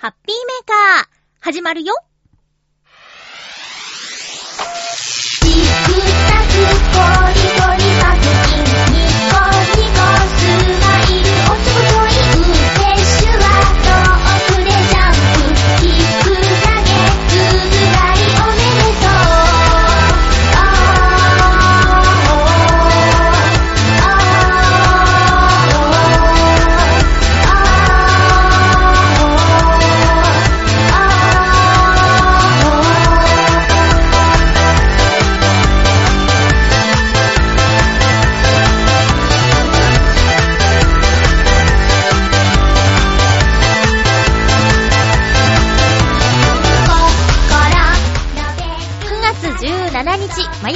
[0.00, 1.06] ハッピーメーカー、
[1.42, 1.92] 始まるよ。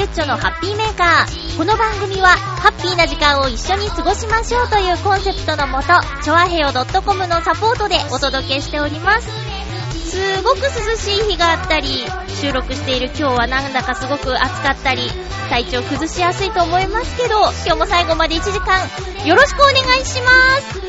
[0.05, 1.57] 日、まゆっちょのハッピーメーカー。
[1.57, 5.89] この番組は、ハッピーな時間を一緒に過ごしましょうというコンセプトのもと、
[6.23, 9.29] ちょあへよ .com のサポートでお届けしております。
[10.11, 12.05] すごく涼しい日があったり、
[12.41, 15.11] 収録している今日はなんだかすごく暑かったり、
[15.49, 18.79] 体調崩しやすいと思いますけど、今日も最後まで1時間、
[19.27, 20.31] よろしくお願いしま
[20.61, 20.81] す。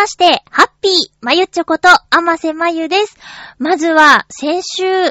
[0.00, 3.18] まして、ハッピー、まゆちょこと、あませまゆです。
[3.58, 5.10] まずは、先週、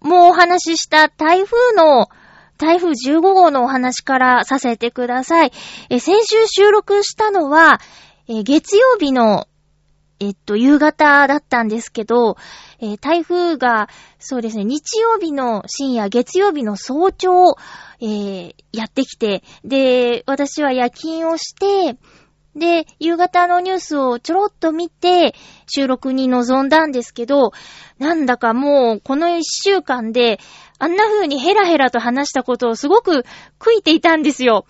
[0.00, 2.08] もうお話しした台風の、
[2.56, 5.52] 台風15号のお話からさせてください。
[5.90, 7.80] え、先週収録したのは、
[8.28, 9.48] え、月曜日の、
[10.20, 12.36] えっと、夕方だったんですけど、
[12.78, 13.88] え台風が、
[14.20, 17.56] そうですね、日曜日の深夜、月曜日の早朝、
[18.00, 21.98] えーやってきて、で、私は夜勤をして、
[22.58, 25.34] で、夕方のニュースをちょろっと見て、
[25.66, 27.52] 収録に臨んだんですけど、
[27.98, 30.38] なんだかもう、この一週間で、
[30.78, 33.24] あんな風にヘラヘラと話したことをすごく
[33.58, 34.66] 悔いていたんですよ。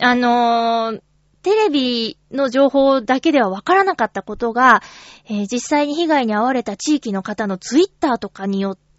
[0.00, 1.00] あのー
[1.42, 4.82] テレビの情報だけではわからなかったことが、
[5.24, 8.89] えー実際に被害に遭われた地域の方のツイッターとかによって、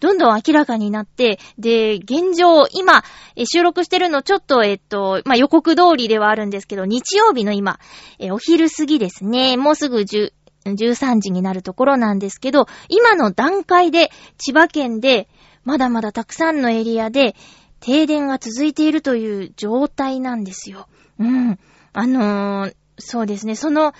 [0.00, 3.02] どんどん明らかになって、で、現状、今、
[3.44, 7.78] 収録してるのちょっと、えっと、まあ、予告通りではあるんですけど、日曜日の今、
[8.18, 10.32] えお昼過ぎですね、もうすぐ10
[10.64, 15.28] 13時になるところなんですけど、今の段階で、千葉県で、
[15.64, 17.34] まだまだたくさんのエリアで、
[17.80, 20.88] 停電が続いているという状態なんですよ。
[21.18, 21.58] うん。
[21.92, 23.94] あのーそうですね、その、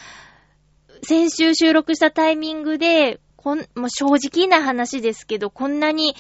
[1.03, 6.16] 先週収録したタイミングで、こん、もう正直な話ですけど、こんなに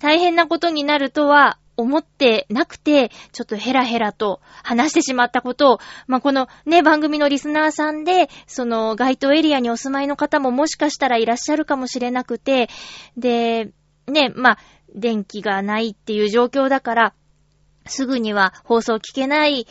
[0.00, 12.70] 大変なことになるとは思ってなくて、ちょっとヘラヘラと話してしまったことを、まあ、このね、番組のリスナーさんで、その該当エリアにお住まいの方ももしかしたらいらっしゃるかもしれなくて、
[13.16, 13.70] で、
[14.06, 14.58] ね、まあ、
[14.94, 17.14] 電気がないっていう状況だから、
[17.86, 19.66] すぐには放送聞けない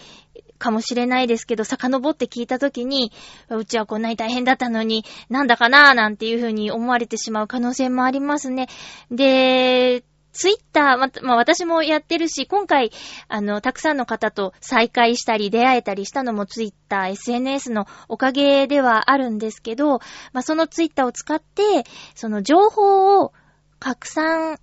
[0.64, 3.12] かもしれないですけど、遡って聞いたときに、
[3.50, 8.70] うちはこんなに大変だったのに、なんだかなーなんていうふうに思われてしまう可能性もありますね。
[9.12, 12.92] で、ツイッター、ま、まあ、私もやってるし、今回、
[13.28, 20.00] あの、たくさんの方と再会したり、出会えたりしたのもツイッター、SNS のおかげではあるんですけど、
[20.32, 21.84] まあ、そのツイッターを使って、
[22.16, 23.34] その情報を
[23.80, 24.58] 拡散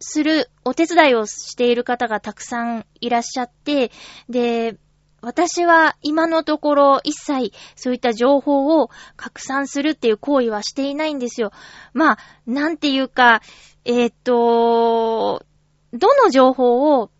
[0.00, 3.92] するお手伝いをしている方がたくさんいらっしゃって、
[4.28, 4.76] で、
[5.22, 11.52] 私は今のところ一切そういった情報を拡散するっていう行為はしていないんですよ。
[11.94, 13.40] まあ、なんていうか、
[13.84, 15.44] えーっと、
[15.92, 17.10] どの情報を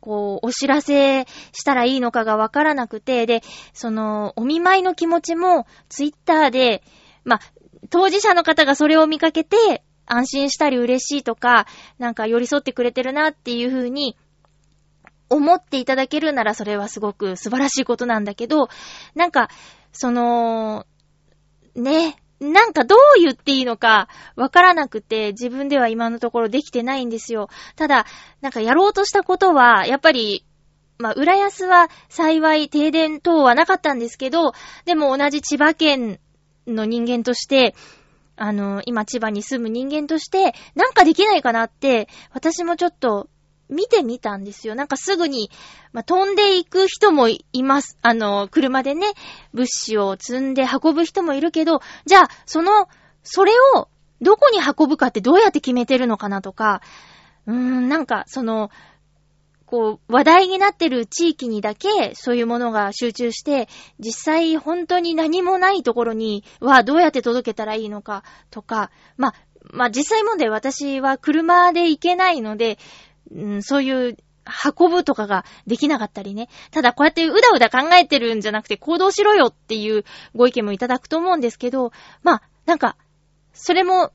[0.00, 6.82] こう、お知らせしたらいいのかがわからなくて、で、その、お見舞いの気持ちも、ツイッターで、
[7.24, 7.40] まあ、
[7.90, 11.66] 当事者の方がそれを見かけて、安心したり嬉しいとか、
[11.98, 14.16] なんか寄り添ってくれてるなっていう風に、
[15.30, 18.68] 思っていただけるならそれはすごく素晴らしいことなんだけど、
[19.14, 19.48] なんか、
[19.92, 20.86] その、
[21.74, 27.48] ね、なんかどう言っていいのかわからなくて自分では今のところできてないんですよ。
[27.74, 28.06] ただ、
[28.40, 30.44] なんかやろうとしたことは、やっぱり、
[30.98, 34.52] まあ、浦安は幸い停電等はなかったんですけど、
[34.84, 36.20] でも同じ千葉県
[36.66, 37.74] の人間として、
[38.36, 43.28] あの、今千葉に住む人間として、なんかできないかなって、私もちょっと
[43.68, 44.74] 見てみたんですよ。
[44.74, 45.50] なんかすぐに、
[45.92, 47.98] まあ、飛んでいく人もいます。
[48.02, 49.06] あの、車でね、
[49.52, 52.88] 物資を積んで運ぶ人もいるけど、じゃあ、その、
[53.22, 53.88] それを
[54.20, 56.82] どこに運ぶかってどうやって決めてるのかなとか、
[57.46, 58.70] うーん、なんか、その、
[59.66, 63.68] こう、話題になってる地域にだけそういうものが集中して、
[63.98, 69.34] 実際本当に何もないところにはどうやって届けたらいいのかとか、まあ、
[69.70, 72.78] まあ、実際問題私は車で行けないので、
[73.30, 74.16] うん、そういう
[74.76, 76.48] 運ぶとかができなかったりね。
[76.70, 80.04] ただこうやってうだうだ考えてるんじゃなくて行動しろよっていう
[80.34, 81.92] ご意見もいただくと思うんですけど、
[82.22, 82.96] まあ、なんか、
[83.52, 84.12] それも、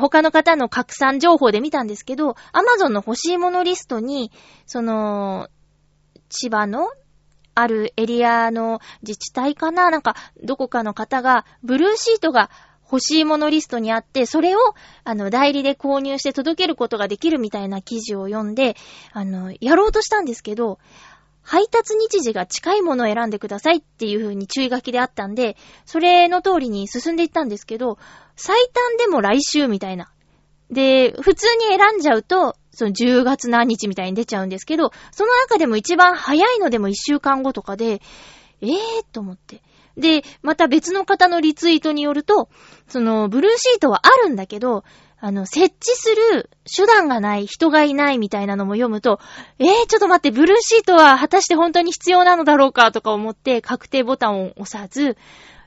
[0.00, 4.32] 他の方の拡散情報で見たんですけど、アマゾンの欲しいものリストに、
[4.66, 5.48] その、
[6.28, 6.88] 千葉の
[7.54, 12.50] あるエリアの自治体かななんか、どこかの方が、ブルーシートが
[12.92, 14.58] 欲しいものリストにあって、それを、
[15.02, 18.76] あの、代理で購入して届けることができるみたいな記事を読んで、
[19.12, 20.78] あの、やろうとしたんですけど、
[21.40, 25.56] 配達日時が近いものを選んでくださいっていう風に注意書きであったんで、
[25.86, 27.96] それの通りに進んでいったんですけど、
[28.36, 30.12] 最短でも来週みたいな。
[30.70, 38.02] で、普通に選んじゃうと、その10月何日みたいに出ちゃうんですけど、その中でも一番早いのでも1週間後とかで、
[38.60, 38.74] えぇ、ー、
[39.12, 39.62] と思って。
[39.96, 42.48] で、また別の方のリツイートによると、
[42.88, 44.84] その、ブルーシートはあるんだけど、
[45.24, 49.20] あの、設置する手段がない、人がいないみたいなのも読むと、
[49.60, 55.16] えー、ちょっと待って、ブルーシートは果たして本当に必要なのだろうかとか思って確定ボタンを押さず、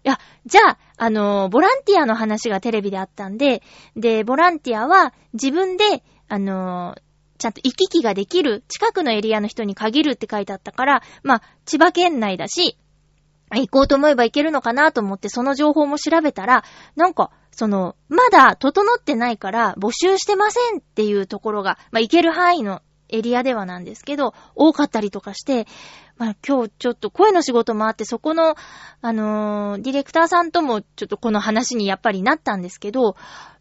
[0.03, 3.63] いや、じゃあ、あの、ボランティアの話がテレビであったんで、
[3.95, 6.95] で、ボランティアは自分で、あの、
[7.37, 12.77] ちゃんと行き来ができる、近くのエリアの人に限るって書いてあったから、まあ、千葉県内だし、
[13.59, 16.63] 行こうと思えば行けるのかなと思ってその情報も調べたら、
[16.95, 25.67] なんか、その、まだ整ってないから募集してませんっていうところが、まあ、行ける範囲のエリアではなんですけど、多かったりとかして、
[26.17, 28.55] まあ、今日ちょっと声の仕事もあって、そこの、
[29.01, 33.15] あのー、ディレクターさんともちょっとこの話にやっぱりなったんですけど、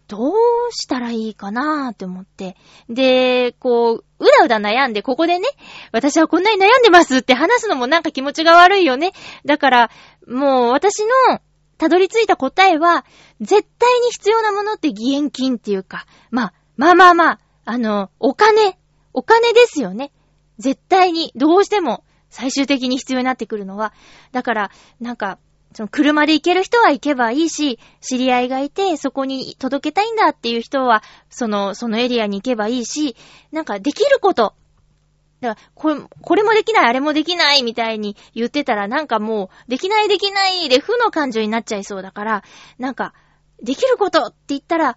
[0.08, 0.32] どう
[0.70, 2.56] したらいいかなーって思って。
[2.88, 5.48] で、こう、うだうだ悩んで、ここでね、
[5.92, 9.12] 私はこんなに悩んでますって話すのもなんか気持ちが悪いよね。
[9.44, 9.90] だから、
[10.26, 11.40] もう私の
[11.78, 13.04] たどり着いた答えは、
[13.40, 18.78] 絶対に必要なものって義援金っていうか、まあ、まあまあまあ、あの、お金、
[19.12, 20.12] お金ですよね。
[20.58, 23.92] 絶対に、どうしても、最終的に必要になってくるのは。
[24.32, 25.38] だから、なんか、
[25.74, 33.16] その車で行ける人は行けばいいし、知り合いがいて、そこに届けたいんだっていう人は、その、そのエリアに行けばいいし、
[33.50, 34.54] なんかできること。
[35.40, 42.44] だから、これ、これもできない、あれもできないみたいに言ってたら、なんかもう、できないできないで負の感情になっちゃいそうだから、
[42.78, 43.12] なんか、
[43.60, 44.96] できることって言ったら、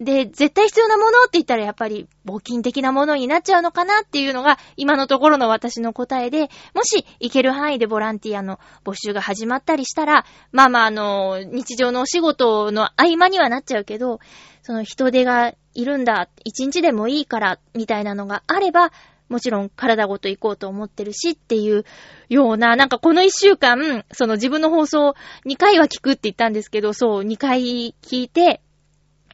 [0.00, 14.20] で、絶対必要なものって言ったらやっぱり募金的なものになっちゃうのかなっていうのが今のところの私の答えで、もし行ける範囲でボランティアの募集が始まったりしたら、まあまああの、日常のお仕事の合間にはなっちゃうけど、
[14.62, 18.92] その人手がいるんだ、一日でもいいから、みたいなのがあれば、
[19.28, 21.84] もちろん体ごと行こうと思ってるしっていう
[22.28, 25.14] ような、なんかこの一週間、その自分の放送
[25.46, 28.60] 2回は聞くって言ったんですけど、そう、2回聞いて、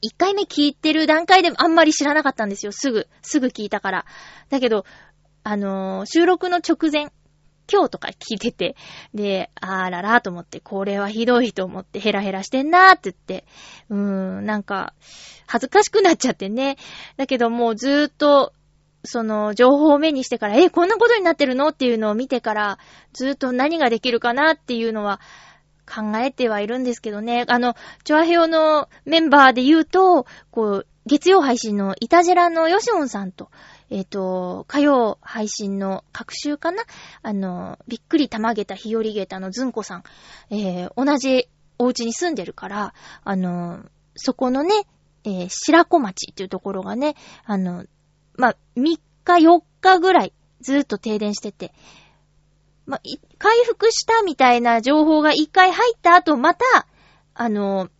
[0.00, 2.72] 一回目聞いてる段階であんまり知らなかったんですよ。
[2.72, 4.04] すぐ、すぐ聞いたから。
[4.50, 4.84] だけど、
[5.42, 7.12] あのー、収録の直前、
[7.70, 8.76] 今日とか聞いてて、
[9.12, 13.44] で、あららと思って、これはひどいと思って、ヘラヘラしてんなーって言って、
[13.88, 13.96] うー
[14.40, 14.94] ん、なんか、
[15.46, 16.76] 恥ずかしくなっちゃってね。
[17.16, 18.52] だけどもうずーっと、
[19.04, 21.68] その、情報を目にしてから、え、こんなことになってるの？
[21.68, 22.78] っていうのを見てから、
[23.12, 24.54] ずーっと何ができるかな？
[24.54, 25.20] っていうのは、
[25.86, 27.44] 考えてはいるんですけどね。
[27.48, 27.74] あの、
[28.04, 33.50] チョアヘオのメンバーで言うと、こう、月曜配信のイタジェラのヨシオンさんと、
[33.90, 36.82] えっ、ー、と、火曜配信の各週かな？
[37.22, 40.02] あの、びっくりたまげた日和げたのずんこさん、
[40.50, 43.84] えー、同じお家に住んでるから、あの、
[44.16, 44.86] そこのね、
[45.24, 47.14] えー、白子町っていうところがね、
[47.44, 47.84] あの、
[48.34, 51.72] まあ、3日4日ぐらいずっと停電してて、
[52.86, 53.00] ま、
[53.38, 56.64] 回復したみたいな情報が一回入った後、また、
[57.34, 57.90] あの、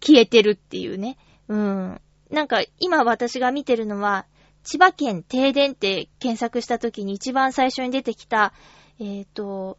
[0.00, 1.18] 消えてるっていうね。
[1.48, 2.00] うん。
[2.30, 4.26] なんか、今私が見てるのは、
[4.62, 8.52] 千葉県停電って検索した時に一番最初に出てきた、
[9.00, 9.78] えっ、と、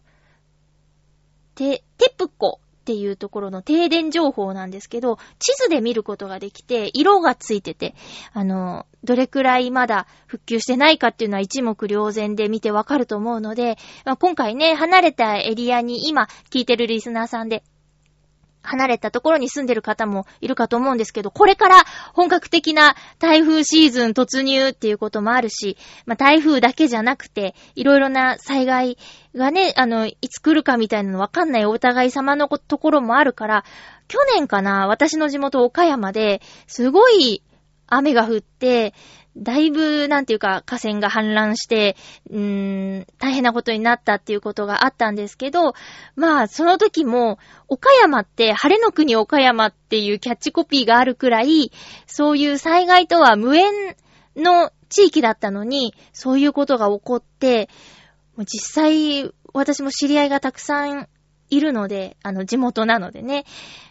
[1.56, 7.94] て、テプコっていうところの停電情報なんですけど、地図で見ることができて、色がついてて、
[8.34, 17.64] あの、どれくらいまだ復旧してないかっていうのは一目瞭然で見てわかると思うので、まあ、今回ね、離れたエリアに今聞いてるリスナーさんで、
[18.64, 28.98] 離れたところに住んでる方もいるかと思うんですけど、これから本格的な台風シーズン突入っていうこともあるし、まあ、台風だけじゃなくて、いろいろな災害
[29.36, 33.66] がね、あの、いつ来るかみたいなのわかんないお互い様のところもあるから、
[34.08, 37.42] 去年かな、私の地元岡山で、すごい
[37.92, 38.94] 雨が降って、
[39.38, 41.96] だいぶ、なんていうか、河川が氾濫して、
[42.30, 45.74] うーん、大変なことになったっていうことがあったんですけど、
[46.16, 51.72] まあ、その時も、岡山って、晴れの国岡山っていうキャッチコピーがあるくらい、
[52.08, 53.96] そういう災害とは無縁
[54.36, 57.70] の地域だったのに、そういうことが起こって、
[58.38, 61.08] 実際、私も知り合いがたくさん
[61.52, 63.46] いるので、あの、地元なのでね。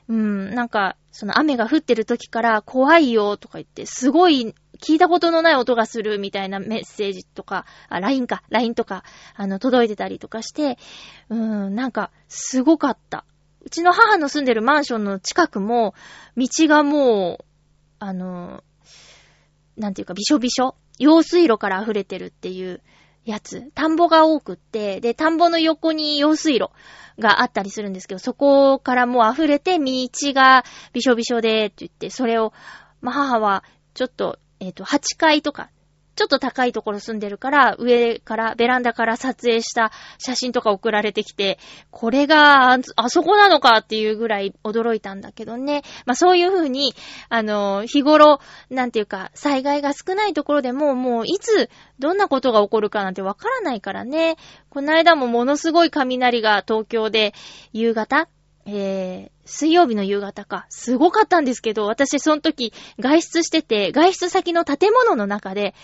[0.08, 9.04] うん、なんか、その雨が降ってる時から怖いよとか言って、すごい聞いたことのない音がするみたいなメッセージとか、あ、LINE か、LINE とか、
[9.36, 10.78] あの、届いてたりとかして、
[11.28, 13.24] うーん、なんか、すごかった。
[13.62, 15.94] うちの母の住んでるマンションの近くも、
[16.36, 17.44] 道がもう、
[17.98, 18.64] あの、
[19.76, 22.82] なんていうか、びしょびしょ用水路から溢れてるっていう
[23.30, 23.70] やつ。
[23.74, 26.70] 田んぼが多くって、で、田んぼの横に用水路
[27.18, 32.52] があったりするんですけど、そこからもう溢れて、道がびしょびしょで、って言って、それを、
[33.00, 35.70] まあ、母は、ちょっと、えっ、と、8階とか、
[36.20, 41.58] ちょっと高いところ住んでるから、上から、ベランダから撮影した写真とか送られてきて、
[41.90, 45.80] これがあ、あそこなのかっていうぐらい驚いたんだけどね。
[46.04, 46.94] まあそういう風に、
[47.30, 54.36] あの、日頃、なんていうか、災害が少ないところでも、もういつ、どんなことが起こるかなんてわからないからね。
[54.68, 57.32] この間もものすごい雷が東京で
[57.72, 58.28] 夕方
[58.72, 65.74] えー、水曜日の夕方か、すごかったんですけど、私その時外出してて、外出先の建物の中で、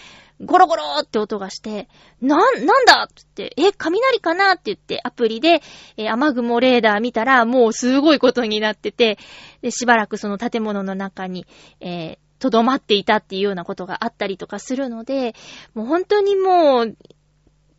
[0.44, 1.88] ゴロゴロって音がして、
[2.20, 5.62] な、なんだって言って、え、雷かなって言って、アプリで、
[5.96, 9.18] えー雨雲レーダー見たら、もうすごいことになってて、
[9.62, 11.46] で、しばらくその建物の中に、
[11.80, 15.34] えー、とどまっていたっていうようなことがあったりとかするので、
[15.74, 16.96] もう本当にもう、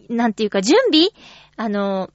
[0.10, 1.10] なんていうか、準備
[1.58, 2.10] あの、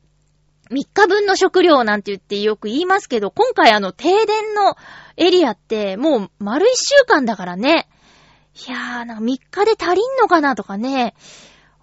[0.73, 4.77] 3日分の食料なんて言ってよく言いますけど、今回あの停電の
[5.17, 7.89] エリアってもう丸1週間だからね。
[8.67, 11.15] いやー、なんか3日で足りんのかなとかね、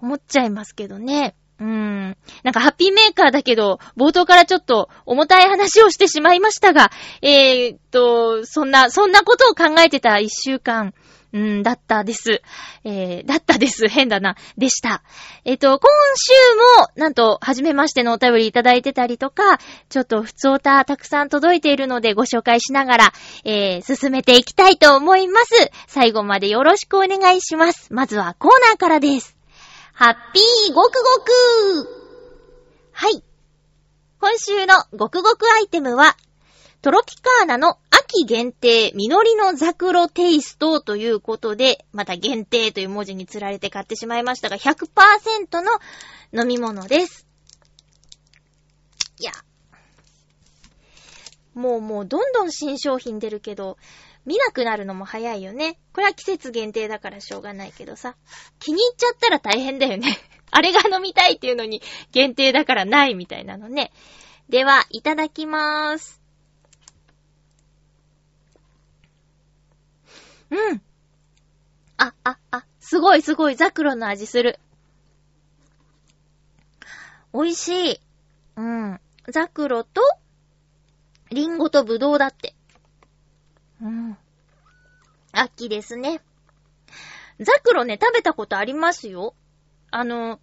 [0.02, 1.36] 思っちゃいますけどね。
[1.60, 2.18] うーん。
[2.44, 6.92] なんかハッピーメーカーだけど、冒頭からちょっと重たい話をしてしまいましたが、
[7.22, 10.94] えーっと、そんな、そんなことを考えてた1週間、
[11.32, 12.42] うん、だったです。
[12.84, 13.88] えー、だったです。
[13.88, 14.36] 変だな。
[14.58, 15.04] でした。
[15.46, 16.32] えっ、と、今週
[16.82, 19.60] も、なんと、初めましてのお便りいただいてたりとか、
[19.90, 23.14] ちょっと、普通歌たくさん届いているので、ご紹介しながら、
[23.46, 25.72] えー、進めていきたいと思います。
[25.88, 27.94] 最後までよろしくお願いします。
[27.94, 29.36] まずはコーナーからです。
[29.94, 32.00] ハッピーごくごく
[32.92, 33.24] はい。
[34.20, 36.18] 今週のごくごくアイテムは、
[36.82, 44.88] トロピカーナの秋限定実りのザクロテイストということで、また限定という文字につられて買ってしまいましたが、100%
[46.32, 47.28] の飲み物です。
[49.20, 49.32] いや。
[51.54, 53.78] もうもうどんどん新商品出るけど、
[54.26, 55.78] 見なくなるのも早いよね。
[55.94, 58.16] これは季節限定だからしょうがないけどさ。
[58.60, 60.18] 気に入っちゃったら大変だよね。
[60.52, 61.82] あれが飲みたいっていうのに
[62.12, 63.92] 限定だからないみたいなのね。
[64.48, 66.19] では、いただきまーす。
[70.52, 70.82] うん。
[71.98, 74.60] あ、あ、あ、すごいすごい、ザクロの味する。
[77.34, 78.02] 美味しい。
[78.56, 79.02] うん。
[79.28, 80.02] ザクロと、
[81.30, 82.56] リンゴとブドウだって。
[83.82, 84.18] うん。
[85.32, 86.22] 秋ですね。
[87.40, 89.36] ザクロね、食べたことありますよ。
[89.92, 90.38] あの、あんま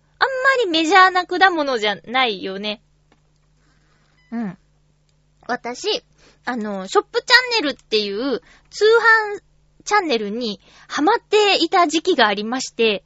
[0.65, 2.81] りメジャーな果物じゃないよね。
[4.31, 4.59] うん。
[5.47, 6.05] 私、
[6.45, 8.85] あの、ショップチャンネルっていう通
[9.37, 9.43] 販
[9.87, 13.05] チャンネルにハマっていた時期がありまして、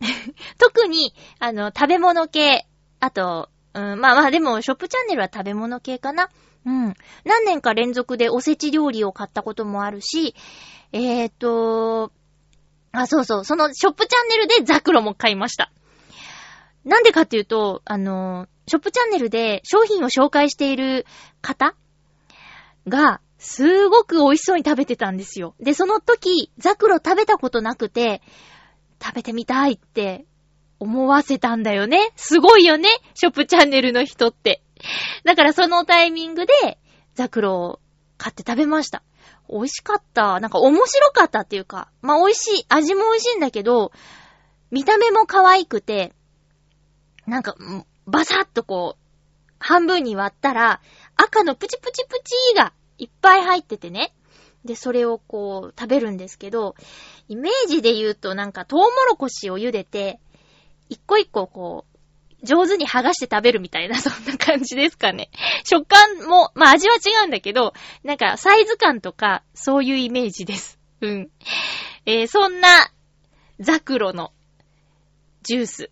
[0.58, 2.66] 特に、あの、食べ物系、
[2.98, 6.30] あと、うん、まあまあでも、ショップチャンネルは食べ物系かな
[6.64, 6.94] うん。
[7.24, 10.34] 何年か連続でおせち料理を買ったこともあるし、
[10.92, 12.10] えーと、
[12.92, 15.70] あ、そうそう、そのショップチャンネルでザクロも買いました。
[16.84, 21.06] なんでかっていうと、あの、ショップチャンネルで商品を紹介している
[21.42, 21.74] 方
[22.88, 25.54] が、すごく美味しそうに食べてたんですよ。
[25.60, 28.20] で、その時、ザクロ食べたことなくて、
[29.00, 30.26] 食べてみたいって
[30.80, 32.10] 思わせたんだよね。
[32.16, 34.62] すごいよね、ショップチャンネルの人って。
[35.22, 36.78] だからそのタイミングで、
[37.14, 37.80] ザクロを
[38.18, 39.04] 買って食べました。
[39.48, 40.40] 美味しかった。
[40.40, 43.92] なんか面白かったっていうか、まあ美味しい、味も美味しいんだけど、
[44.72, 46.12] 見た目も可愛くて、
[47.28, 47.54] なんか、
[48.06, 50.80] バサッとこう、半分に割ったら、
[51.14, 54.12] 赤のプチプチプチがいっぱい入っててね。
[54.64, 56.74] で、それをこう、食べるんですけど、
[57.28, 60.18] イメージで言うとなんか、トウモロコシを茹でて、
[60.88, 61.96] 一個一個こう、
[62.46, 65.30] 上手に剥がして食べるみたいな、そんな感じですかね。
[65.64, 67.74] 食感も、まあ味は違うんだけど、
[68.04, 70.78] なんかサイズ感とか、そういうイメージです。
[71.00, 71.30] うん。
[72.04, 72.68] えーそんな、
[73.58, 74.32] ザクロの
[75.42, 75.90] ジュース。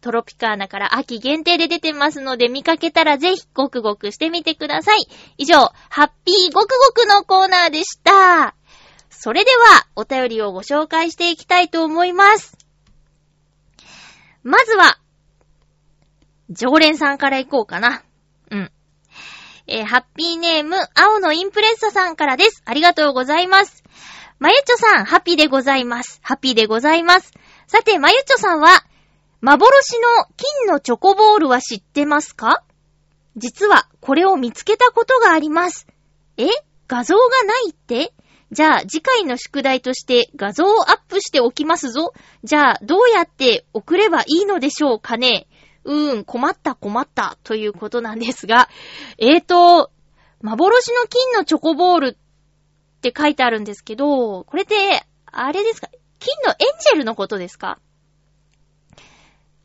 [0.00, 4.98] トロピカーナから秋限定で出てますので、見かけたらぜひごくごくしてみてください。
[5.36, 8.54] 以上、ハッピーごくごくのコーナーでした。
[9.10, 12.56] それでは、お便りをご紹介していきたいと思います。
[14.42, 14.98] まずは、
[16.50, 18.02] 常連さんから行こうかな。
[18.50, 18.72] うん。
[19.66, 22.62] えーハッピーネーム、青のインプレッサさんからです。
[22.64, 23.84] ありがとうございます。
[24.38, 26.20] まゆちょさん、ハッピーでございます。
[26.22, 27.32] ハッピーでございます。
[27.66, 28.84] さて、まゆちょさんは、
[29.40, 32.64] 幻の金のチョコボールは知ってますか？
[33.36, 35.86] 実は、これを見つけたことがあります。
[36.36, 36.48] え？
[36.88, 38.12] 画像がないって？
[38.50, 42.14] じゃあ、次回の宿題として画像をアップしておきますぞ。
[42.42, 45.46] じゃあ、どうやって送ればいいのでしょうかね？
[45.84, 48.68] うーん、困った困った、ということなんですが、
[49.18, 49.92] えーと、
[50.42, 55.88] 幻の金のチョコボールって書いてあるんですけど、これって、あれですか？
[56.18, 57.78] 金のエンジェルのことですか？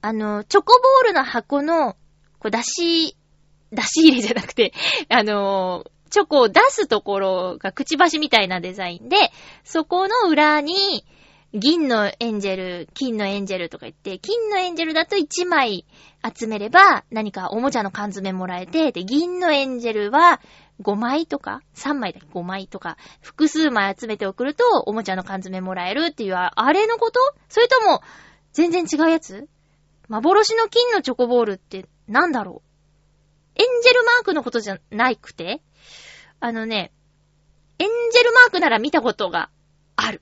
[0.05, 1.95] あの、チョコボールの箱の、
[2.39, 3.17] これ出し、
[3.71, 4.73] 出し入れじゃなくて、
[5.07, 9.15] あの、チョコを出すところがくちばしみたいなデザインで、
[9.63, 11.05] そこの裏に、
[11.53, 15.85] 銀のエンジェル、金のエンジェルとか言って、金のエンジェルだと1枚
[16.35, 20.41] 集めれば何かおもちゃの缶詰もらえて、で、銀のエンジェルは
[20.81, 27.19] 5枚とか ?3 枚だっけ ?5 枚とか、複数枚集めて送るとおもちゃの缶詰もらえるっていう、あれのこと？
[27.47, 28.01] それとも、
[28.51, 29.47] 全然違うやつ？
[30.09, 33.61] 幻の金のチョコボールってなんだろう？
[33.61, 35.61] エンジェルマークのことじゃないくて？
[36.39, 36.91] あのね、
[37.79, 39.49] エンジェルマークなら見たことが
[39.95, 40.21] ある。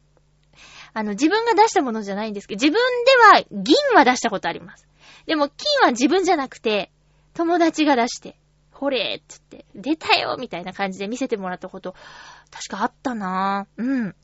[0.93, 4.87] あの、自分が出したものじゃないんですけど、自分では銀は出したことあります。
[5.25, 6.91] でも金は自分じゃなくて、
[7.33, 8.35] 友達が出して、
[8.71, 11.95] ほれーっつって、出たよみたいな感じで見せてもらったこと、
[12.51, 13.81] 確かあったなぁ。
[13.81, 14.15] うん。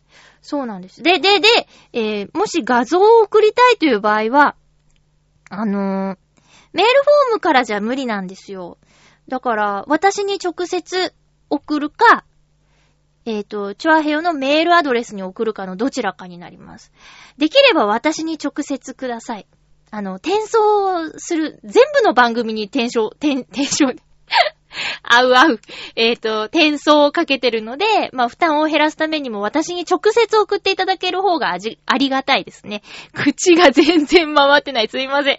[0.42, 1.02] そうなんです。
[1.02, 1.48] で、で、で、
[1.94, 4.56] えー、もし画像を送りたいという場合は、
[5.50, 6.18] あのー
[6.74, 8.78] メールフォームからじゃ無理なんですよ。
[9.28, 11.14] だから、私に直接
[11.50, 12.24] 送るか、
[13.26, 16.92] えっ、と、チュアヘヨのメールアドレスに送るかのどちらかになります。
[17.38, 19.48] できれば私に直接ください。
[19.90, 23.86] あの、転送する、全部の番組に転送、転、転送、
[25.04, 25.60] 合う合う。
[25.96, 32.82] えっ、と、転送をかけてるので、まあ、負担を減らすためにも私に直接送っていただける方があじありがたいですね。
[33.14, 34.88] 口が全然回ってない。
[34.88, 35.38] すいません。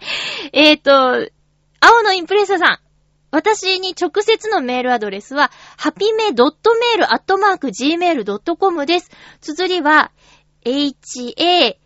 [0.52, 1.28] えっ、と、
[1.80, 2.78] 青のインプレッサさん。
[3.30, 9.10] 私に直接のメールアドレスは、ハピメ .mail.gmail.com です。
[9.40, 10.12] 綴りは、
[10.64, 11.78] h-a-p-i-m-e.m-a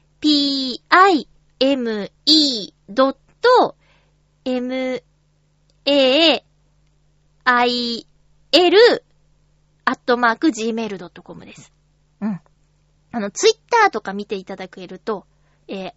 [7.45, 9.05] h-a-p-i-m-e.m-a-i-l
[9.85, 11.73] アットマーク gmail.com です。
[12.21, 12.41] うん。
[13.11, 15.27] あの、ツイッターとか見ていただけると、
[15.69, 15.95] えーっ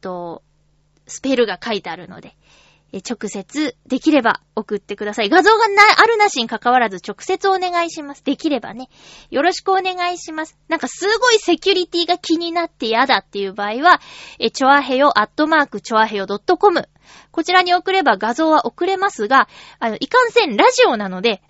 [0.00, 0.42] と、
[1.06, 2.36] スペルが書いてあるので、
[2.94, 5.28] え直接できれば送ってください。
[5.28, 8.22] 画像がな、あるなしに関わらず直接お願いします。
[8.22, 8.88] できればね。
[9.32, 10.56] よろしくお願いします。
[10.68, 14.00] なんかすごいセキュリティが気になって嫌だっていう場合は、
[14.38, 16.88] え、ちょあへよ、アットマーク、ちょあへよ .com。
[17.32, 19.48] こちらに送れば画像は送れますが、
[19.80, 21.42] あの、いかんせんラジオなので、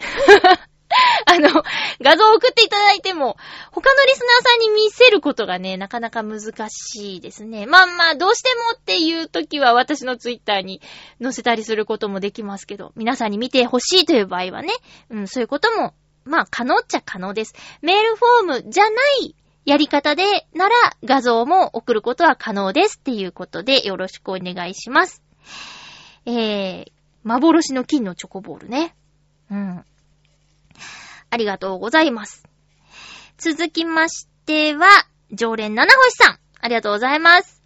[1.27, 1.63] あの、
[2.01, 3.37] 画像を送っていただいても、
[3.71, 7.67] 他のリスナーさんに見せることがね、なかなか難しいですね。
[7.67, 10.81] まあまあ、どうしてもっていう時は私のツイッターに
[11.23, 14.73] 載せたりすることもできますけど、皆さんに見てほしいという場合はね、
[15.11, 17.55] うん、そういうことも、まあ、可能っちゃ可能です。
[17.83, 25.23] メールフォームじゃないやり方で、なら画像も送ることは可能ですっていうことでよろしくお願いします。
[26.27, 28.95] えー、幻の金のチョコボールね。
[29.51, 29.85] うん。
[31.35, 32.45] ありがとうございます。
[33.39, 34.87] 続きましては、
[35.33, 36.39] 常連七星さん。
[36.61, 37.61] ありがとうございます。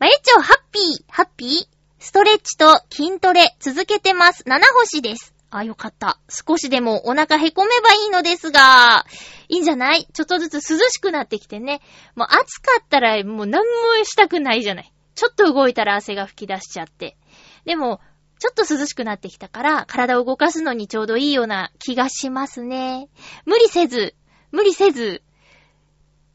[0.00, 1.76] まゆちょ、ハッピー、ハッピー。
[2.00, 4.42] ストレッチと筋トレ続けてます。
[4.46, 5.32] 七星です。
[5.50, 6.18] あ、よかった。
[6.28, 9.06] 少しでもお腹へこめばいいのですが、
[9.48, 10.08] いいんじゃない？
[10.12, 11.82] ちょっとずつ涼しくなってきてね。
[12.16, 13.64] もう暑かったらもう何も
[14.02, 14.92] したくないじゃない。
[15.14, 17.16] ちょっと動いたら汗が吹き出しちゃって。
[17.64, 18.00] でも、
[18.38, 23.08] ちょっと涼しくなってきたから、体を動かすのにちょうどいいような気がしますね。
[23.46, 24.14] 無理せず、
[24.52, 25.22] 無理せず、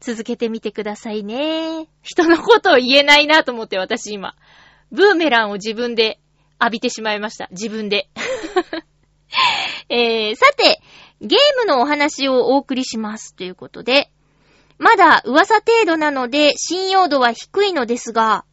[0.00, 1.86] 続けてみてくださいね。
[2.02, 4.34] 人のことを言えないなと思って私今、
[4.90, 6.18] ブーメランを自分で
[6.60, 7.48] 浴びてしまいました。
[7.52, 8.08] 自分で。
[9.88, 10.82] えー、さて、
[11.20, 13.34] ゲームのお話をお送りします。
[13.36, 14.10] ということで、
[14.78, 18.44] まだ噂程度なので信用度は低いのですが、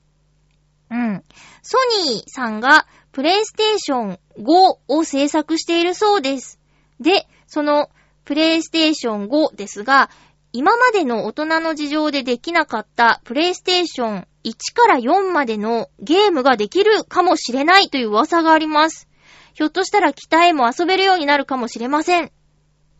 [0.91, 1.23] うん。
[1.61, 2.87] ソニーさんが
[3.19, 6.57] プレイステーション5を制作しているそうです。
[7.01, 7.89] で、その
[8.23, 10.09] プレイステーション5ですが、
[10.53, 19.09] 今までの大人の事情でできなかったプレイステーション1から4までのゲームができるかもしれないという噂があります。
[19.53, 22.31] ひょっとしたら北へも遊べるようになるかもしれません。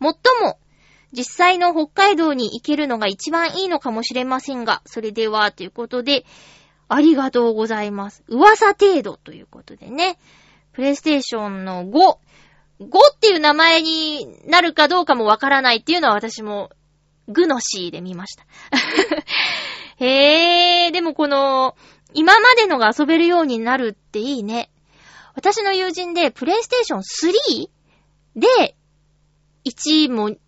[0.00, 0.58] もっとも、
[1.12, 6.26] 実際の北海道に行けるのが一番いいのかもしれませんが、それでは、ということで、
[6.92, 8.24] ありがとうございます。
[8.26, 10.18] 噂程度ということでね。
[10.72, 12.16] プレイステーションの5。
[12.80, 16.70] 5っていう名前になるかどうかもわからないっていうのは私も
[17.28, 18.44] グノシーで見ました。
[20.04, 21.76] へー、でもこの、
[22.12, 24.68] 今までのが遊べるようになるっていいね。
[25.36, 27.70] 私の友人で、プレイステーション 3?
[28.34, 28.74] で、
[29.64, 30.38] 1も、ん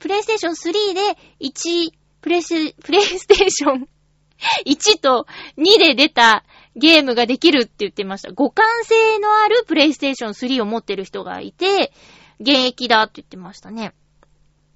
[0.00, 1.00] プレイステーション3で、
[1.40, 3.88] 1、プレイス、プレイステーション
[4.66, 5.26] 1と
[5.58, 6.44] 2で出た
[6.76, 8.28] ゲームができるって言ってました。
[8.28, 11.92] 互換性のあるプレイステーション3を持ってる人がいて、
[12.40, 13.94] 現役だって言ってましたね。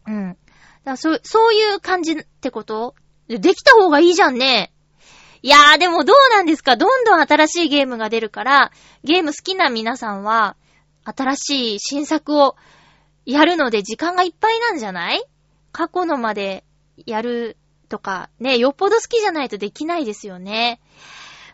[0.07, 0.37] うん。
[0.85, 2.94] だそう、そういう感じってこと？
[3.29, 4.73] できた方がいいじゃんね。
[5.42, 6.77] いやーでもどうなんですか？
[6.77, 8.73] どんどん新しいゲームが出るから、
[9.05, 10.57] ゲーム好きな皆さんは、
[11.05, 12.57] 新しい新作を
[13.27, 15.23] やるので時間がいっぱいなんじゃない？
[15.73, 16.64] 過去のまで
[17.07, 17.57] やる
[17.88, 20.81] とか、ね、よっぽど好きじゃないとできないですよね。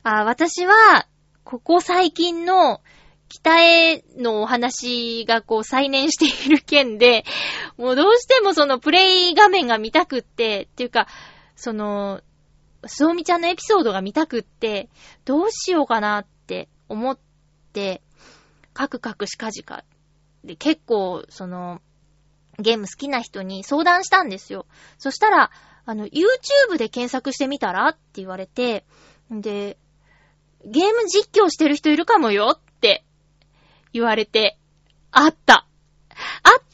[0.03, 1.07] あ私は、
[1.45, 2.81] ここ最近の
[3.29, 7.25] 北へのお話がこう再燃している件で、
[7.77, 11.09] もうどうしてもそのプレイ画面が見たくって、っていうか、
[11.57, 12.21] その、
[12.87, 14.89] すおみちゃんのエピソードが見たくって、
[15.25, 17.19] どうしようかなって思っ
[17.73, 18.03] て、
[18.73, 19.85] カクカクしかじか。
[20.45, 21.81] で、結構、その、
[22.59, 24.67] ゲーム好きな人に相談したんですよ。
[24.99, 25.51] そしたら、
[25.87, 28.85] あの、YouTube で検索してみたらって言われて、
[29.31, 29.77] で、
[30.65, 33.05] ゲーム実況してる人いるかもよって
[33.93, 34.59] 言われて、
[35.11, 35.67] あった。
[36.43, 36.65] あったんで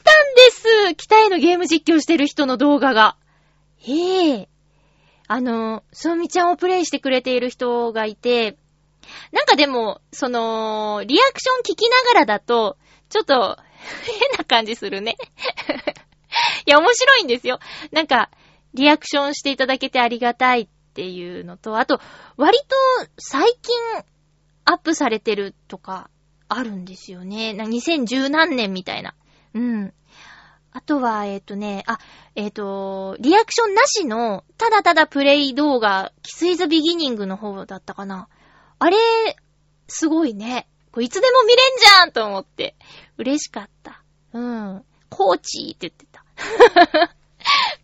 [0.51, 3.17] す北へのゲーム実況してる人の動画が。
[3.79, 4.49] へえ。
[5.27, 8.57] あの、そうみちゃんをプレイしてくれている人がいて、
[9.31, 12.77] なんかでも、その、リアクション聞きながらだと、
[13.09, 13.57] ちょっと、
[14.05, 15.17] 変な感じするね。
[16.65, 17.59] いや、面白いんですよ。
[17.91, 18.29] なんか、
[18.73, 21.99] リアクションしていただけてありがたいっていうのと、あと、
[22.37, 22.65] 割と
[23.17, 23.75] 最近
[24.65, 26.09] アップされてるとか
[26.47, 27.55] あるんですよね。
[27.57, 29.15] 2010何年みたいな。
[29.53, 29.93] うん。
[30.73, 31.99] あとは、えっ、とね、あ、
[32.35, 38.29] えっ、と、リアクションなしの、ただただプレイ動画、キスイズビギニングの方だったかな。
[38.79, 38.97] あれ、
[39.87, 40.67] すごいね。
[40.91, 42.75] こいつでも見れんじゃんと思って。
[43.17, 44.03] 嬉しかった。
[44.33, 44.85] うん。
[45.09, 47.15] コーチーって言ってた。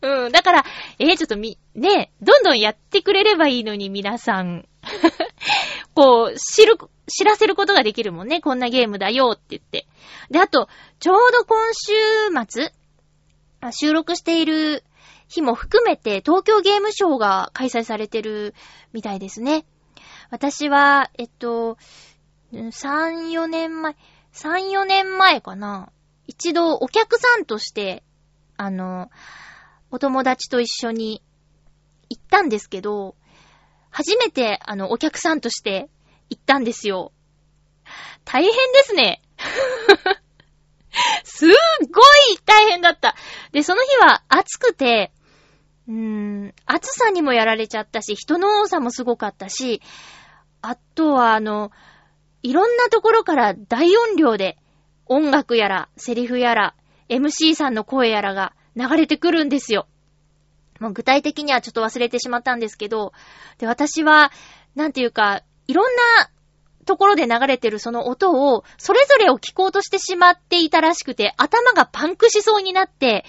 [0.02, 0.32] うん。
[0.32, 0.66] だから、
[1.00, 4.68] えー、ちょっとみ、ね、どんどんやってくれればいいのに、皆さん。
[5.96, 8.42] こう、知る、知らせることができるもんね。
[8.42, 9.88] こんなゲームだよって言って。
[10.30, 11.94] で、あと、ちょうど今週
[12.48, 12.72] 末、
[13.72, 14.84] 収録している
[15.28, 18.54] 日も含めて、東京ゲームショウが開催されてる
[18.94, 19.66] みたいですね。
[20.30, 21.78] 私は、えっと、
[22.54, 23.96] 3、4年前、
[24.34, 25.92] 3、4年前かな。
[26.28, 28.04] 一度お客さんとして、
[28.58, 29.10] あの、
[29.92, 31.22] お友達と一緒に
[32.10, 33.16] 行ったんですけど、
[33.90, 35.90] 初めて、あの、お客さんとして
[36.30, 37.12] 行ったんですよ。
[38.26, 39.22] 大変ですね。
[41.24, 41.50] すっ
[41.92, 42.02] ご
[42.34, 43.16] い大変だった。
[43.52, 45.12] で、その日は暑くて、
[45.88, 49.82] うーん、暑さにもやられちゃったし、人の多さもすごかったし、
[50.62, 51.72] あとは、あの、
[52.44, 54.58] いろんなところから大音量で
[55.06, 56.76] 音楽やら、セリフやら、
[57.10, 59.88] MC さんの声やらが流れてくるんですよ。
[60.80, 63.14] もう具体的にはちょっと忘れてしまったんですけど、
[63.58, 64.32] で、私は、
[64.76, 66.30] なんていうか、いろんな
[66.86, 73.26] ところで流れてるその音を、それぞれを聞こうとしてしまっていたらしくて、頭がパンクしそうになって、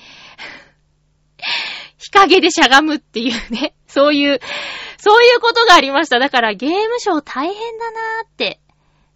[1.97, 4.41] 日陰でしゃがむっていうね、そういう、
[4.99, 6.19] そういうことがありました。
[6.19, 8.61] だからゲームショー大変だなーって。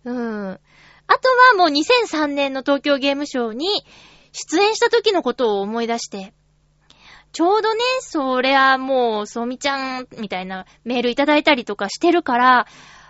[0.04, 0.60] うん。
[1.06, 3.84] あとはもう2003年の東京ゲームショウに
[4.32, 6.32] 出演した時のことを思い出して、
[7.32, 12.66] ちょうどね、それはもう、そうみちゃんみたいなメールいただいたりとかしてるから、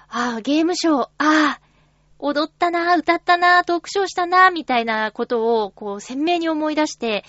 [0.08, 1.60] ああ、ゲームショー、ああ、
[2.18, 7.24] 踊ったな、歌ったな、トークショーしたな、みたいなことを、こう、鮮明に思い出して、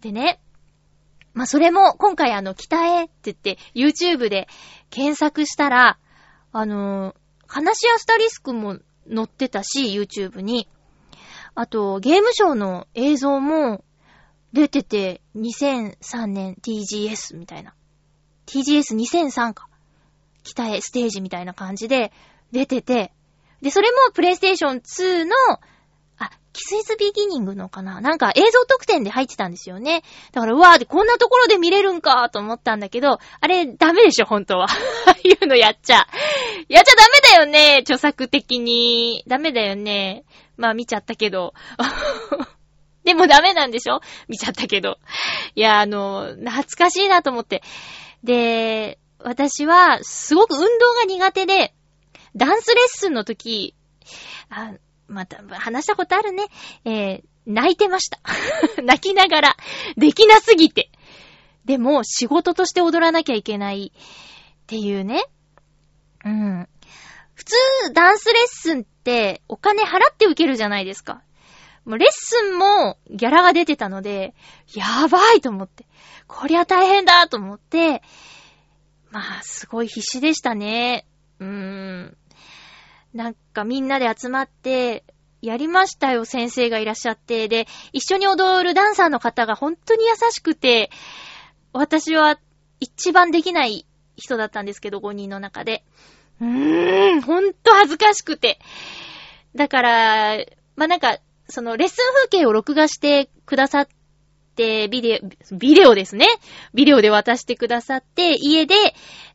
[0.00, 0.40] でね、
[1.32, 4.48] まあ、それも、今回あの、北へって言って、YouTube で
[4.90, 5.98] 検索したら、
[6.50, 7.14] あのー、
[7.46, 8.78] 話やスタリスクも
[9.08, 10.68] 載ってたし、YouTube に。
[11.54, 13.84] あと、ゲームショーの映像も
[14.52, 17.74] 出てて、2003年 TGS みたいな。
[18.46, 19.68] TGS2003 か。
[20.42, 22.12] 北へステージみたいな感じで
[22.50, 23.12] 出てて、
[23.60, 25.34] で、それもプレイステーション2の、
[26.18, 30.02] あ、キスイズビギニングのかななんか映像特典で入ってたんですよね。
[30.32, 34.64] だから、うわーこんなところで見れるんかと思ったんだけど、あれダメでしょ、本当は。
[34.64, 34.68] あ
[35.14, 36.06] あいうのやっちゃ。
[36.68, 37.04] やっちゃダ
[37.36, 39.22] メだよね、著作的に。
[39.28, 40.24] ダメだよね。
[40.62, 41.54] まあ見ちゃったけど。
[43.02, 44.00] でもダメなんでしょ？
[44.28, 44.98] 見ちゃったけど。
[45.56, 47.64] いや、あの、懐かしいなと思って。
[48.22, 51.74] で、私は、すごく運動が苦手で、
[52.36, 53.74] ダンスレッスンの時、
[54.50, 54.74] あ、
[55.08, 56.46] また、話したことあるね。
[56.84, 58.20] えー、泣いてました。
[58.82, 59.56] 泣きながら、
[59.96, 60.92] できなすぎて。
[61.64, 65.24] でも、仕事として踊らなきゃいけないっていうね。
[66.24, 66.68] うん。
[67.34, 67.54] 普通、
[67.92, 71.22] ダンスレッスンってお金払って受けるじゃないですか。
[71.84, 74.34] もうレッスンもギャラが出てたので、
[74.74, 75.86] やばいと思って。
[76.28, 78.02] こりゃ大変だと思って、
[79.10, 81.06] まあ、すごい必死でしたね。
[81.40, 82.16] うーん。
[83.12, 85.04] なんかみんなで集まって、
[85.42, 87.48] やりましたよ、先生がいらっしゃって。
[87.48, 90.90] で、一緒に踊るダンサーの方が本当に優しくて、
[91.72, 92.38] 私は
[92.78, 95.84] 一番できない人だったんですけど、5人の中で。
[96.42, 98.58] うーん、ほんと恥ずかしくて。
[99.54, 100.36] だから、
[100.74, 103.88] まあ、なんか、そのレッスン風景を録画してくださっ
[104.56, 106.26] て、ビデオ、ビデオですね。
[106.74, 108.74] ビデオで渡してくださって、家で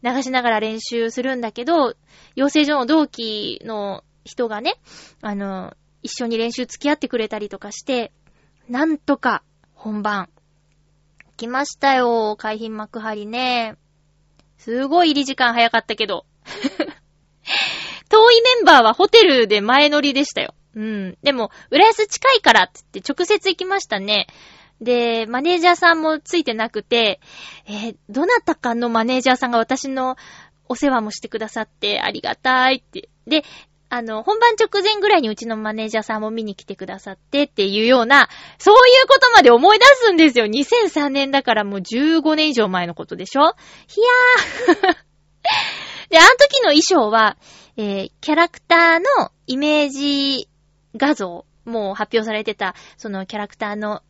[0.03, 1.95] 流しながら練習するんだけど、
[2.35, 4.75] 養成所の同期の人がね、
[5.21, 8.11] あの、一緒に練習付き合ってくれたりとかして、
[8.67, 9.43] なんとか
[9.73, 10.27] 本番、
[11.37, 13.77] 来ましたよ、海浜幕張ね。
[14.57, 16.25] すごい入り時間早かったけど。
[18.07, 20.53] 遠いメンバーはホテルで前乗りでしたよ。
[20.75, 21.17] うん。
[21.23, 24.27] でも、浦安近いからって言って直接行きましたね。
[24.81, 27.19] で、マネージャーさんもついてなくて、
[27.67, 30.15] えーどなたかのマネージャーさんが私の
[30.69, 33.09] お世話もしてくださってありがたいって。
[33.25, 33.43] で、
[33.89, 38.27] あの、本番直前ぐらいにうちのマネージャーさんも見に来てくださってっていうような、
[38.59, 40.45] そういうことまで思い出すんですよ。
[40.45, 43.55] 2003年だからもう15年以上前のことでしょ？
[43.87, 44.97] ひやー。
[46.11, 47.37] で、あの時の衣装は、
[47.77, 50.49] えーキャラクターのイメージ
[50.95, 54.01] 画像、もう発表されてた、そのキャラクターの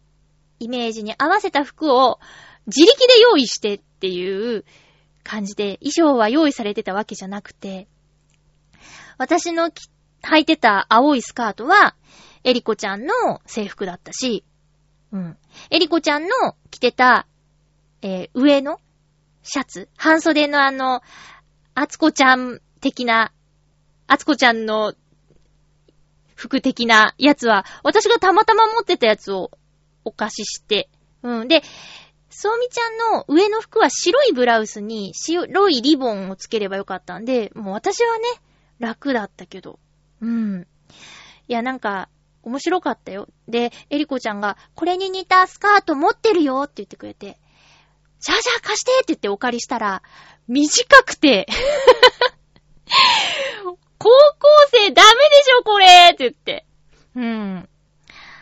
[0.59, 2.19] イメージに合わせた服を
[2.65, 4.63] 自力で用意してっていう
[5.23, 7.87] 感じで、衣装は用意されてたわけじゃなくて、
[9.17, 9.71] 私の
[10.23, 11.95] 履いてた青いスカートは、
[12.43, 14.45] エリコちゃんの制服だったし、
[15.11, 15.37] うん。
[15.69, 16.29] エリコちゃんの
[16.71, 17.27] 着てた、
[18.01, 18.79] えー上の
[19.43, 21.01] シャツ、半袖のあの、
[21.73, 23.31] アツコちゃん的な、
[24.07, 24.93] アツコちゃんの
[26.35, 29.51] 服的なやつは、私がたまたま持ってたやつを
[30.05, 30.89] お貸しして、
[31.23, 31.47] うん。
[31.47, 31.63] で、
[32.29, 38.25] そうみちゃんの上の服は白いブラウスに白いリボンをつければよかったんで、もう私はね、
[38.79, 39.79] 楽だったけど。
[40.21, 40.67] うん。
[41.47, 42.09] いや、なんか、
[42.43, 43.27] 面白かったよ。
[43.47, 47.39] で、エリコちゃんが、これに似たスカート持ってるよって言ってくれて、
[48.19, 50.01] じゃあじゃあ貸してって言ってお借りしたら、
[50.47, 51.47] 短くて、
[53.97, 56.65] 高校生ダメでしょこれって言って。
[57.15, 57.69] うん。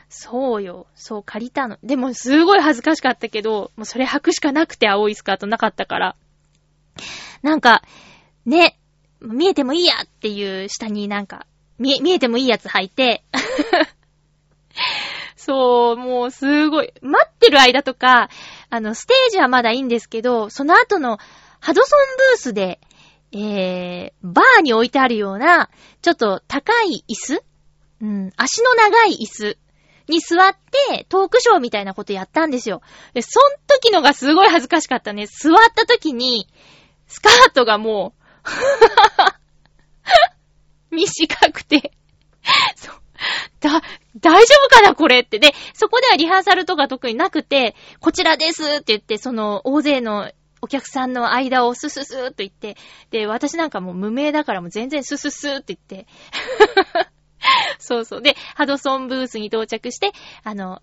[0.09, 0.87] そうよ。
[0.95, 1.77] そう、借りたの。
[1.83, 6.15] でも、すごい恥ずかしかったけど、もうそれ履くしかなくて青いスカートなかったから。
[7.41, 7.83] なんか、
[8.45, 8.77] ね、
[9.21, 11.45] 見えてもいいやっていう下になんか、
[11.79, 13.23] 見え、見えてもいいやつ履いて、
[15.35, 18.29] そう、もうすごい、待ってる間とか、
[18.69, 21.17] あの、ステージはまだいいんですけど、その後の
[21.59, 21.99] ハドソン
[22.31, 22.79] ブースで、
[23.37, 25.69] えー、バーに置いてあるような、
[26.01, 27.43] ちょっと高い椅子？
[28.01, 29.57] うん、足の長い椅子
[30.07, 30.55] に座っ
[30.89, 32.81] て、トークショーみたいなことやったんですよ。
[33.13, 35.25] で、そん時のがすごい恥ずかしかったね。
[35.25, 36.47] 座った時に、
[37.07, 38.13] スカートがも
[40.91, 41.91] う、 短くて、
[42.75, 42.95] そう、
[43.59, 43.81] だ、
[44.17, 45.39] 大丈夫かなこれって。
[45.39, 50.31] で、そこではリハーサルとか特になくて、こちらですって言って、その、大勢の
[50.65, 52.75] お客さんの間をスススーっと言って、
[53.11, 56.07] で、私なんかもう無名だからもう全然スススーって言って、
[57.77, 58.21] そうそう。
[58.23, 60.11] で、ハドソンブースに到着して、
[60.43, 60.81] あの、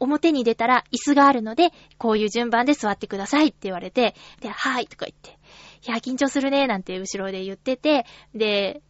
[0.00, 5.38] 表に出たら椅子があるので、こういう順番で座ってくださいって言われて、で、はいとか言って、
[5.88, 8.82] いや、緊張するねなんて後ろで言ってて、で、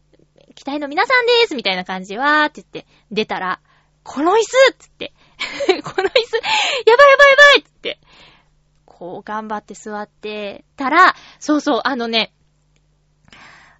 [0.56, 3.60] 期待の皆さんですみたいな感じでわーって言って、出たら、
[4.02, 5.12] この椅子つって、
[5.84, 6.42] この椅子、や
[6.96, 8.00] ばいやばいやばいつって、
[9.00, 12.34] こう頑張って座ってたら、そうそう、あのね、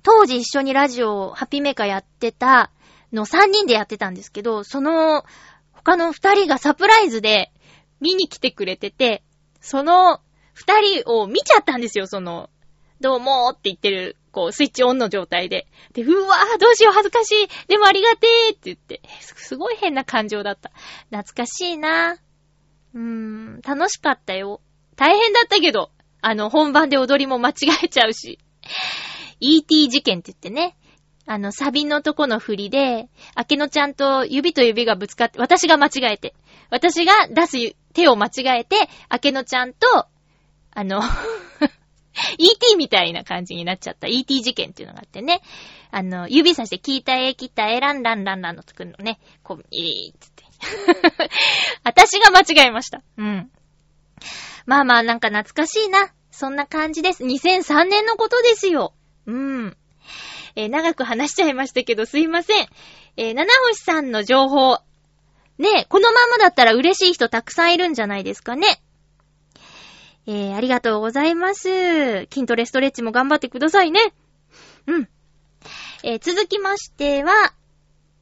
[0.03, 2.71] 当時一緒にラジオ、ハッピーメーカーやってた
[3.13, 5.27] の3人でやってたんですけど、その
[5.73, 7.53] 他の2人がサプライズで
[8.01, 9.23] 見に来てくれてて、
[9.61, 10.23] その
[10.57, 12.49] 2人を見ちゃったんですよ、その、
[13.03, 15.67] どうもーって言ってる、こう、スイッチオンの状態で。
[15.93, 17.49] で、うわー、どうしよう、恥ずかしい。
[17.69, 20.71] でもありがてーって言って、すごい変な感情だった。
[21.11, 22.17] 懐かしいな
[22.95, 24.63] うーん、楽しかったよ。
[25.01, 28.39] 大変だったけど、あの、本番で踊りも間違えちゃうし。
[29.41, 30.77] ET 事件って言ってね、
[31.25, 36.35] あの、サビのとこの振りで、明けのちゃんと指と指がぶつかって、私が間違えて、
[36.69, 38.77] 私が出す手を間違えて、
[39.11, 39.87] 明けのちゃんと、
[40.73, 41.01] あの
[42.37, 45.41] ET みたいな感じになっちゃった ET 事件っていうのがあってね。
[45.91, 49.19] あの、指さして、聞いたえ、聞いたえ、ランランランランの作るのね。
[49.43, 50.45] こう、いーっつって。
[51.85, 53.03] 私が間違えました。
[53.17, 53.51] うん。
[54.67, 56.13] まあまあ、なんか懐かしいな。
[56.31, 57.25] そんな感じです。
[57.25, 58.95] 2003年のことですよ。
[59.27, 59.77] うん。
[60.57, 62.69] えー、長く話しちゃいましたけど、すいません。
[63.17, 64.79] えー、七星さんの情報。
[65.59, 68.83] ねこのままだったら嬉しい人たくさんいるんじゃないですかね。
[70.27, 72.27] えー、ありがとうございます。
[72.33, 74.01] 筋トレストレッチも頑張ってくださいね。
[74.87, 75.09] うん。
[76.03, 77.53] えー、続きましては、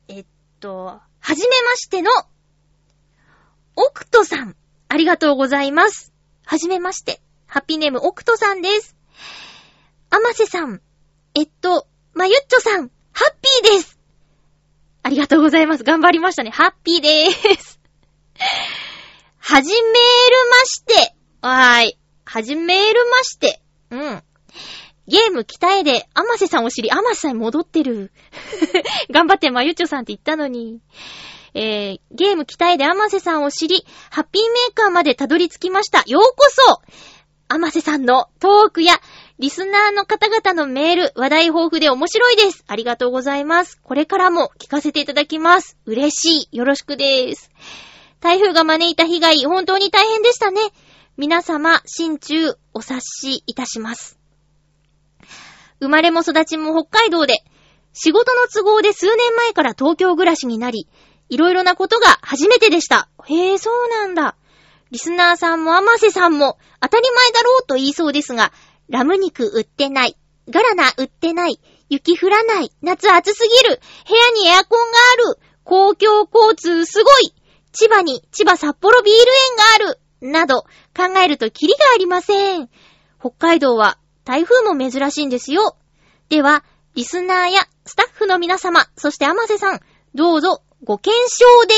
[0.09, 0.27] えっ
[0.59, 2.11] と、はじめましての、
[3.77, 4.57] オクトさん。
[4.89, 6.13] ありがとうございます。
[6.49, 7.21] はじめまして。
[7.47, 8.97] ハッピーネームオクトさんです。
[10.09, 10.81] アマセさん。
[11.35, 13.99] えっと、まゆっちょさん、ハッピーです。
[15.03, 15.85] ありがとうございます。
[15.85, 16.51] 頑張りましたね。
[16.51, 17.79] ハッピーでーす。
[19.41, 20.01] はじめーる
[20.51, 21.15] まして。
[21.43, 21.99] はーい。
[22.25, 23.61] はじめーるまして。
[23.91, 24.23] うん。
[25.07, 28.11] ゲーム鍛えで、アマセさんを知り、アマセさんに戻ってる。
[29.13, 30.81] 頑張ってまゆっちょさんって言ったのに。
[31.55, 36.03] えー、ゲーム鍛えでアマセさんを知り、ハッピーメーカーまでたどり着きました。
[36.07, 36.83] ようこそ
[37.49, 39.01] アマセさんのトークや
[39.39, 42.65] リスナーの方々のメール、話題豊富で面白いです。
[42.67, 43.81] ありがとうございます。
[43.83, 45.79] これからも聞かせていただきます。
[45.87, 46.57] 嬉しい。
[46.57, 47.51] よろしくです。
[48.21, 50.61] 台風が招いた被害、本当に大変でしたね。
[51.17, 54.19] 皆様、心中お察しいたします。
[55.81, 57.45] 生まれも育ちも北海道で、
[57.93, 60.89] 仕事の都合で数年前から東京暮らしになり、
[61.29, 63.09] いろいろなことが初めてでした。
[63.27, 64.37] へえ、そうなんだ。
[64.91, 68.53] リスナーさんもアマセさんも当たり前だろうと言いそうですが、
[68.89, 70.17] ラム肉売ってない。
[70.49, 71.61] ガラナ売ってない。
[71.91, 72.73] 雪降らない。
[72.81, 73.81] 夏暑すぎる。
[74.09, 74.97] 部屋にエアコンが
[75.29, 75.39] ある。
[75.65, 77.35] 公共交通すごい。
[77.73, 80.01] 千葉に千葉札幌ビール園がある。
[80.21, 80.63] など、
[80.97, 82.71] 考えるとキリがありません。
[83.21, 85.77] 北海道は台風も珍しいんですよ。
[86.29, 86.65] では、
[86.95, 89.81] リスナーやスタッフの皆様、そして甘瀬さん、
[90.15, 91.75] どうぞご検証で。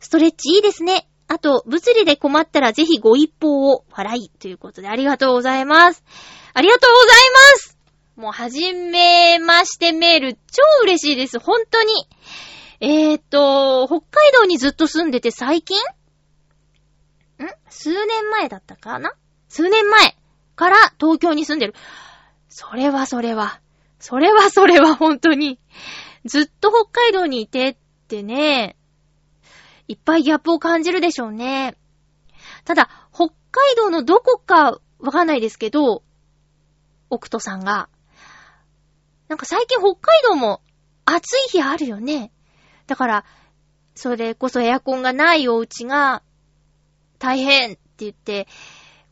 [0.00, 1.06] ストレッチいいですね。
[1.28, 4.28] あと、物理で困ったらぜひご一報を、笑い。
[4.30, 6.02] ということでありがとうございます。
[6.54, 7.18] ありがとうござい
[7.54, 7.78] ます
[8.16, 11.38] もう、はじめましてメール、超嬉しいです。
[11.38, 12.08] 本当に。
[12.80, 15.78] えーと、北海道にずっと住んでて最近？
[15.78, 15.82] ん？
[17.70, 19.14] 数年前だったかな？
[19.48, 20.16] 数年前
[20.56, 21.74] から東京に住んでる。
[22.48, 23.60] それはそれは。
[24.00, 25.60] それはそれは本当に。
[26.24, 27.76] ずっと北海道にいてっ
[28.12, 28.76] てね、
[29.88, 31.76] いっぱいギャップを感じるでしょうね。
[32.64, 36.02] ただ、北海道のどこかわかんないですけど、
[37.08, 37.88] 奥戸さんが、
[39.28, 40.60] なんか最近北海道も
[41.06, 42.30] 暑い日あるよね。
[42.86, 43.24] だから、
[43.94, 46.22] それこそエアコンがないお家が
[47.18, 48.46] 大変って言って、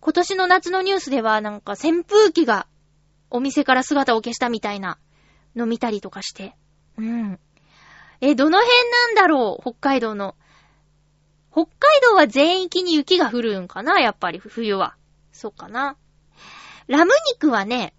[0.00, 2.66] 今年の夏のニュースではなんか扇風機が
[3.30, 4.98] お店から姿を消したみたいな
[5.56, 6.54] の見たりとかして。
[6.98, 7.40] うん。
[8.20, 9.62] え、どの辺なんだろう？
[9.62, 10.36] 北海道の。
[11.52, 13.98] 北海道は全域に雪が降るんかな？
[14.00, 14.94] やっぱり冬は。
[15.32, 15.96] そうかな。
[16.86, 17.94] ラム肉はね、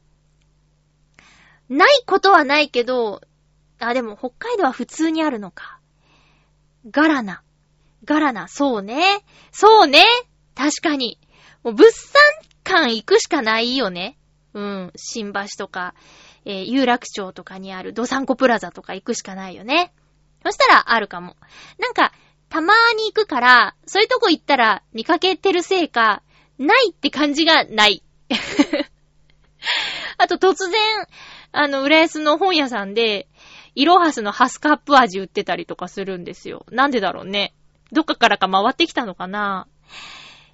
[1.70, 3.22] ないことはないけど、
[3.80, 5.80] あ、でも北海道は普通にあるのか。
[6.90, 7.42] ガラナ。
[8.04, 9.24] ガラナ、そうね。
[9.52, 10.04] そうね。
[10.56, 11.20] 確かに。
[11.64, 12.22] もう物産
[12.64, 14.18] 館行くしかないよね。
[14.54, 14.92] うん。
[14.96, 15.96] 新橋とか、
[16.46, 19.94] えー、有楽町とかにあるドサンコプラザとか行くしかないよね。
[20.44, 21.36] そしたらあるかも。
[21.78, 22.14] なんか、
[22.50, 26.22] たまーに行くから、そういうとこ行ったら見かけてるせいか、
[26.58, 28.04] ないって感じがない。
[30.18, 31.08] あと突然、
[31.52, 33.28] あの、浦安の本屋さんで、
[33.76, 36.66] イロハスのハスカップ味売ってたりとかするんですよ。
[36.72, 37.54] なんでだろうね。
[37.92, 39.68] どっかからか回ってきたのかな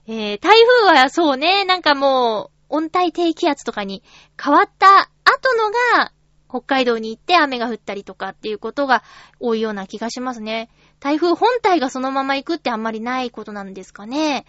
[0.08, 4.04] えー、台風はそうね、なんかもう、温帯低気圧とかに
[4.42, 6.12] 変わった後のが、
[6.50, 9.04] 北海道に行って雨が降ったりとかっていうことが
[9.40, 10.70] 多いような気がしますね。
[11.00, 14.46] 台風本体がそのまま行くってあんまりないことなんですかね。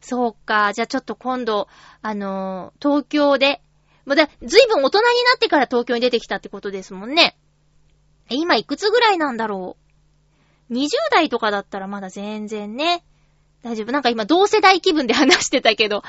[0.00, 0.72] そうか。
[0.72, 1.68] じゃあちょっと今度、
[2.02, 3.60] あのー、東京で、
[4.06, 7.36] もうだ、ずいぶん大人になってから東京に出てきたってことですもんね。
[8.30, 9.76] 今いくつぐらいなんだろ
[10.70, 10.72] う。
[10.72, 13.04] 20代とかだったらまだ全然ね。
[13.62, 13.92] 大丈夫。
[13.92, 16.02] なんか今同世代気分で話してたけど、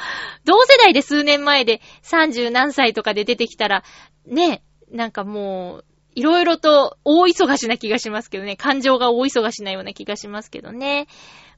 [0.45, 3.83] 同世代で数年前で30何歳とかで出てきたら、
[4.25, 8.57] ね、なんかもう、いろいろと大忙しな気がしますけどね。
[8.57, 11.07] 感情が大忙しなような気がしますけどね。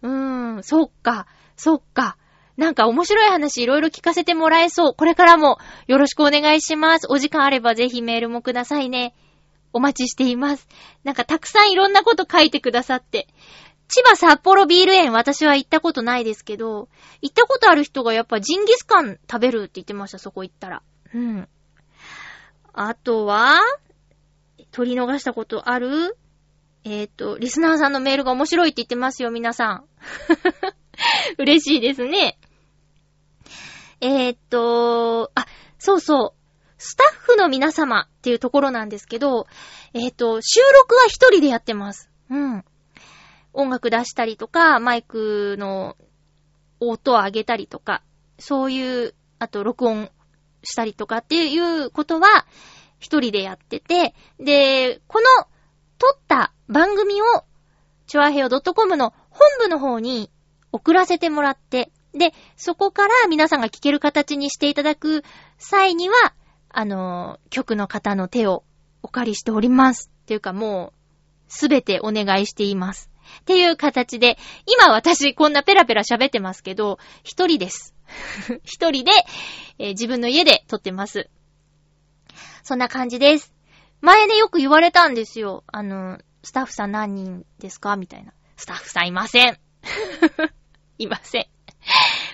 [0.01, 1.25] うーん、そっか、
[1.55, 2.17] そっか。
[2.55, 4.93] なんか面白い話いろいろ聞かせてもらえそう。
[4.95, 5.57] これからも
[5.87, 7.07] よろしくお願いします。
[7.09, 9.15] お時間あればぜひメールもくださいね。
[9.73, 10.67] お待ちしています。
[11.03, 13.27] なんかたくさんいろんなこと書いてくださって。
[13.87, 16.89] 千葉札幌ビール園私は行ったことないですけど、
[17.21, 20.83] 行ったことある人がやっぱジンギスカン食べるって言ってました、そこ行ったら。
[21.13, 21.47] うん。
[22.73, 23.59] あとは、
[24.71, 26.17] 取り逃したことある？
[26.83, 29.85] えっ、ー、と、リスナーさんのメールが面白いって言ってますよ、皆さん。
[31.37, 32.37] 嬉しいですね。
[34.01, 35.45] えっ、ー、と、あ、
[35.77, 36.43] そうそう。
[36.77, 39.47] スタッフの皆様っていうところなんですけど、
[39.93, 42.09] えっ、ー、と、収録は一人でやってます。
[42.29, 42.65] うん。
[43.53, 45.95] 音楽出したりとか、マイクの
[46.79, 48.03] 音を上げたりとか、
[48.39, 50.11] そういう、あと録音
[50.63, 52.45] したりとかっていうことは、
[52.99, 55.47] 一人でやってて、で、この
[55.97, 57.25] 撮った番組を、
[58.07, 60.29] チョアヘオ .com の本部の方に
[60.71, 65.23] 送らせてもらって、で、そこから皆さんが聞ける形にしていただく
[65.57, 66.15] 際には、
[66.69, 68.63] あの、曲の方の手を
[69.01, 70.11] お借りしております。
[70.23, 70.99] っていうかもう、
[71.47, 73.11] すべてお願いしています。
[73.41, 77.92] っていう形で、今私こんなペラペラ喋ってますけど、一人です。
[78.63, 79.11] 一人で、
[79.79, 81.29] えー、自分の家で撮ってます。
[82.63, 83.53] そんな感じです。
[84.01, 85.63] 前でよく言われたんですよ。
[85.67, 87.95] あの、スタッフさん何人ですか？
[87.95, 88.33] みたいな。
[88.57, 89.59] スタッフさんいません。
[90.97, 91.47] いません。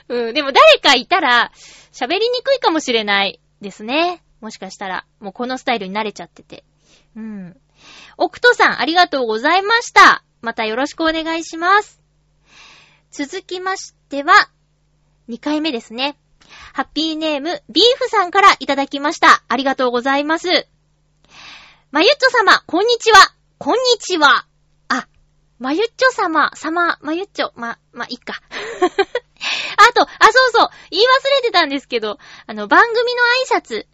[0.10, 1.52] うん、でも誰かいたら、
[1.92, 4.24] 喋りにくいかもしれないですね。
[4.42, 6.64] もしかしたら、もうこのスタイルに慣れちゃってて。
[7.16, 7.60] うん。
[8.18, 10.24] 奥戸さん、ありがとうございました。
[10.42, 12.02] またよろしくお願いします。
[13.12, 14.34] 続きましては、
[15.30, 16.18] 2回目ですね。
[16.74, 19.44] ハッピーネーム、ビーフさんからいただきました。
[19.48, 20.48] ありがとうございます。
[21.92, 23.18] まゆっちょ様、こんにちは。
[23.60, 24.48] こんにちは。
[24.88, 25.08] あ、
[25.60, 28.42] まゆっちょ様、様、まゆっちょ、ま、ま、いっか。
[29.78, 31.06] あと、あ、そうそう、言い忘
[31.36, 32.18] れてたんですけど、
[32.48, 33.22] あの、番組の
[33.56, 33.86] 挨拶、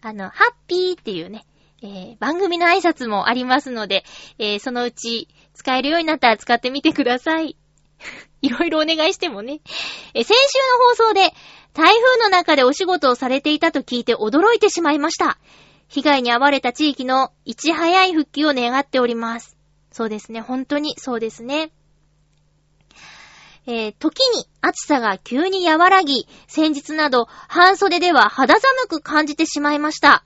[0.00, 1.44] あの、ハッピーっていうね、
[1.82, 4.04] えー、番組の挨拶もありますので、
[4.38, 7.56] えー、そのうち使えるようになったら使ってみてください。
[8.44, 9.60] いろいろお願いしてもね。
[10.12, 11.34] え、先週の放送で、
[11.72, 15.38] 台風の中でお仕事をされていたと聞いて驚いてしまいました。
[15.88, 19.56] 被害に遭われた地域のいち早い復帰を願っております。
[19.90, 21.72] そうですね、本当にそうですね。
[23.66, 30.24] えー、時に暑さが急に和らぎ、先日など半袖では肌寒く感じてしまいました。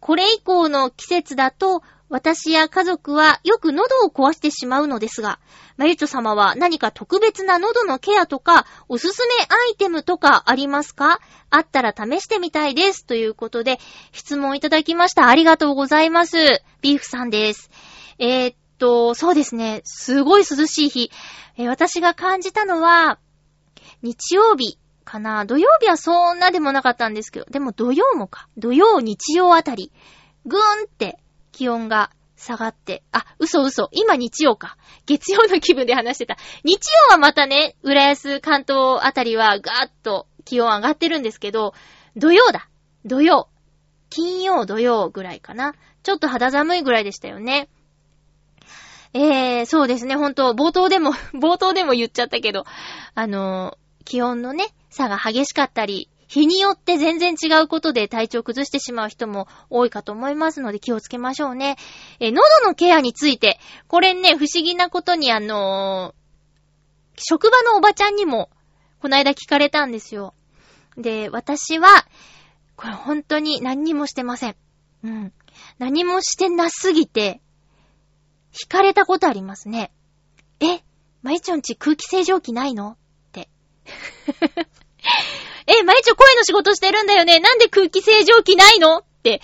[0.00, 5.38] これ以降の季節だと、私や家族はよく喉を壊してしまうのですが、
[5.76, 11.20] まゆちょ様は何か特別な喉のケアとか、おすすめアイテムとかありますか？
[11.50, 13.06] あったら試してみたいです。
[13.06, 13.78] ということで、
[14.12, 15.28] 質問いただきました。
[15.28, 16.36] ありがとうございます。
[16.80, 17.70] ビーフさんです。
[18.18, 19.82] えー、っと、そうですね。
[19.84, 21.12] すごい涼しい日。
[21.56, 23.20] えー、私が感じたのは、
[24.02, 25.44] 日曜日かな。
[25.44, 28.48] 土曜日はそんなでもなかったんですけど、でも土曜もか。
[28.56, 29.92] 土曜、日曜あたり、
[30.44, 31.18] ぐーんって
[31.60, 33.90] 気温が下がって、あ、嘘嘘。
[33.92, 34.78] 今日曜か。
[35.04, 36.38] 月曜の気分で話してた。
[36.64, 36.80] 日
[37.10, 41.74] 曜はまたね、浦安、関東あたりはガーッと気温上がってるんですけど、
[42.16, 42.70] 土曜だ。
[43.04, 43.50] 土曜。
[44.08, 45.74] 金曜、土曜ぐらいかな。
[46.02, 47.68] ちょっと肌寒いぐらいでしたよね。
[49.12, 52.64] えー、そうですね、ほんと、冒頭でも、 冒頭でも言っちゃったけど、
[53.14, 61.76] あのー、気温のね、差が激しかったり、日によって全然違うことで体調崩してしまう人も多いかと思いますので気をつけましょうね。
[62.20, 63.58] え、喉のケアについて、
[63.88, 68.48] これね、不思議なことにあのー、職場のおばちゃんにも、
[69.00, 70.34] この間聞かれたんですよ。
[70.96, 71.88] で、私は、
[72.76, 74.56] これ本当に何にもしてません。
[75.02, 75.32] うん。
[75.78, 77.40] 何もしてなすぎて、
[78.52, 79.90] 惹かれたことありますね。
[80.60, 80.84] え、
[81.22, 82.92] まいちょんち空気清浄機ないの？
[82.92, 82.96] っ
[83.32, 83.48] て。
[85.78, 88.98] え、まいちょ声の仕事してるんだよねなんで空気清浄機ないの？
[88.98, 89.40] って、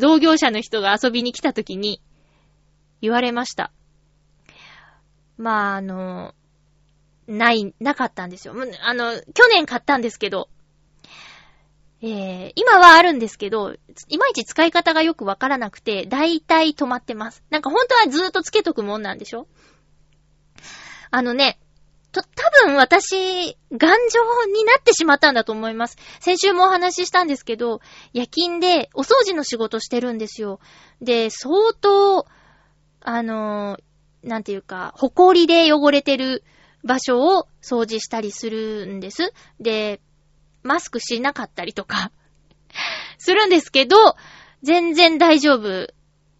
[0.00, 2.00] 同業者の人が遊びに来た時に、
[3.00, 3.72] 言われました。
[5.36, 6.34] まあ、あの、
[7.26, 8.54] ない、なかったんですよ。
[8.82, 10.48] あの、去年買ったんですけど、
[12.00, 13.74] えー、今はあるんですけど、
[14.08, 17.44] いまいち使い方がよくわからなくて、だいたい止まってます。
[17.50, 19.46] なんか本当はずーっとつけとくもんなんでしょ？
[21.12, 21.60] あのね、
[22.12, 25.96] と、多分私、頑丈になってしまったんだと思います。
[26.20, 27.80] 先週もお話ししたんですけど、
[28.12, 30.60] 夜勤でお掃除の仕事してるんですよ。
[31.00, 32.26] で、相当、
[33.00, 36.44] あのー、なんていうか、埃で汚れてる
[36.84, 39.32] 場所を掃除したりするんです。
[39.58, 40.00] で、
[40.62, 42.12] マスクしなかったりとか、
[43.18, 43.96] するんですけど、
[44.62, 45.92] 全然大丈夫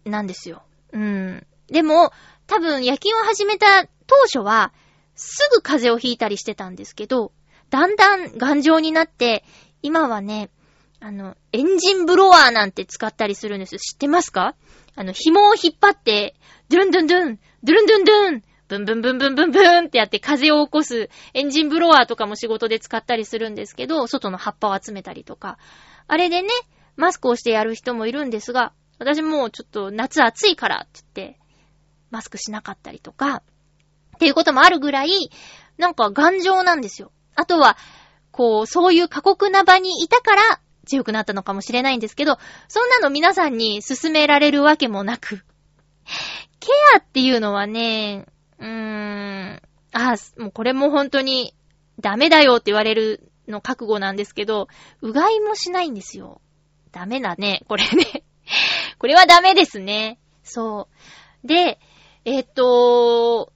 [0.05, 0.63] なんですよ。
[0.91, 1.45] うん。
[1.67, 2.13] でも、
[2.47, 4.71] 多分夜勤を始めた当初は、
[5.15, 7.31] すぐ風邪をひいたりしてたんですけど、
[7.69, 9.43] だんだん頑丈になって、
[9.81, 10.49] 今はね、
[10.99, 13.77] あの、エンジンブロワーなんて使ったりするんです。
[13.77, 14.55] 知ってますか？
[14.95, 16.35] あの、紐を引っ張って、
[16.69, 25.57] ドゥルンドゥンドゥン、ドゥルンドゥンドゥン、ブンブンブンブンブンブンってやって風を起こすエンジンブロワーとかも仕事で使ったりするんですけど、外の葉っぱを集めたりとか。
[26.07, 26.49] あれでね、
[26.95, 31.39] マスクをしてやる人もいるんですが、私もうちょっと夏暑いからって言って、
[32.11, 33.43] マスクしなかったりとか、
[34.23, 35.29] っていうこともあるぐらい、
[35.77, 37.11] なんか頑丈なんですよ。
[37.35, 37.75] あとは、
[38.31, 40.41] こう、そういう過酷な場にいたから
[40.85, 42.37] 強くなったのかもしれないんですけど、
[42.69, 45.43] そんなの皆さんに勧められるわけもなく。
[46.61, 48.25] ケアっていうのはね、
[48.59, 49.61] うーん、
[49.91, 51.53] あ、もうこれも本当に
[51.99, 54.69] ダメだよって言われるの覚悟なんですけど、
[55.01, 56.39] うがいもしないんですよ。
[56.93, 58.23] ダメだね、これね。
[58.99, 60.17] これはダメですね。
[60.43, 60.87] そ
[61.43, 61.47] う。
[61.47, 61.77] で、
[62.23, 63.51] えっと、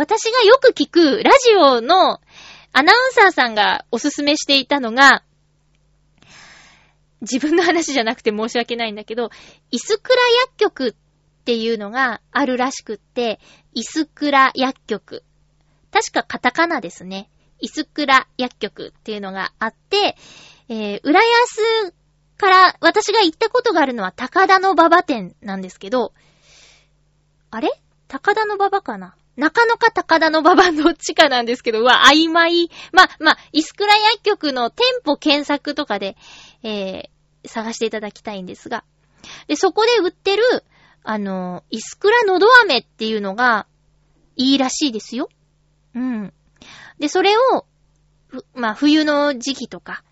[0.00, 2.22] 私がよく聞くラジオの
[2.72, 5.22] アナウンサーさんがおすすめしていたのが、
[7.20, 9.28] 自分の話じゃなくて申し訳ないんだけど、
[9.70, 13.40] イスクラ薬局っていうのがあるらしくって、
[13.74, 15.22] イスクラ薬局。
[15.92, 17.28] 確かカタカナですね。
[17.58, 20.16] イスクラ薬局っていうのがあって、
[20.70, 21.92] えー、浦安
[22.38, 26.14] から私が行ったことがあるのは高田の馬場店なんですけど、
[27.50, 27.68] あれ？
[28.08, 29.14] 高田の馬場かな？
[29.36, 32.70] 中野か高田の馬場どっちかなんですけど、うわ、曖昧。
[32.92, 36.16] ま、ま、イスクラ薬局の店舗検索とかで、
[36.62, 38.84] えー、探していただきたいんですが。
[39.46, 40.42] で、そこで売ってる、
[41.04, 43.66] あの、イスクラのど飴っていうのが、
[44.36, 45.28] いいらしいですよ。
[45.94, 46.32] うん。
[46.98, 47.66] で、それを、
[48.54, 50.02] まあ、冬の時期とか、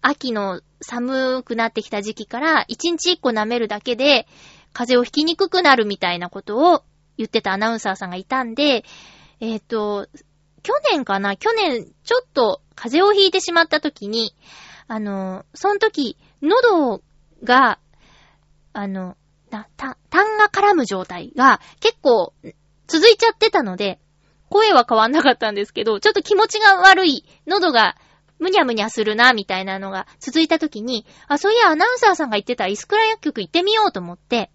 [0.00, 4.26] 秋の寒くなってきた時期から、1日1個舐めるだけで、
[4.72, 6.82] 風邪をひきにくくなるみたいなことを
[7.16, 8.84] 言ってたアナウンサーさんがいたんで、
[9.40, 10.08] えっ、ー、と、
[10.62, 11.36] 去年かな？
[11.36, 14.34] 去年、ちょっと風邪をひいてしまった時に、
[14.88, 17.02] あの、その時、喉
[17.42, 17.78] が、
[18.72, 19.16] あの、
[19.50, 22.32] な、た、痰が絡む状態が結構
[22.86, 24.00] 続いちゃってたので、
[24.48, 27.96] 声は変わんなかったんですけど、ちょっと気持ちが悪い、喉が
[28.38, 34.50] むにゃむにゃするな、みたいなのが続いた時に、あ、そういやアナウンサーさんが言ってたイスクラ薬局行ってみようと思って、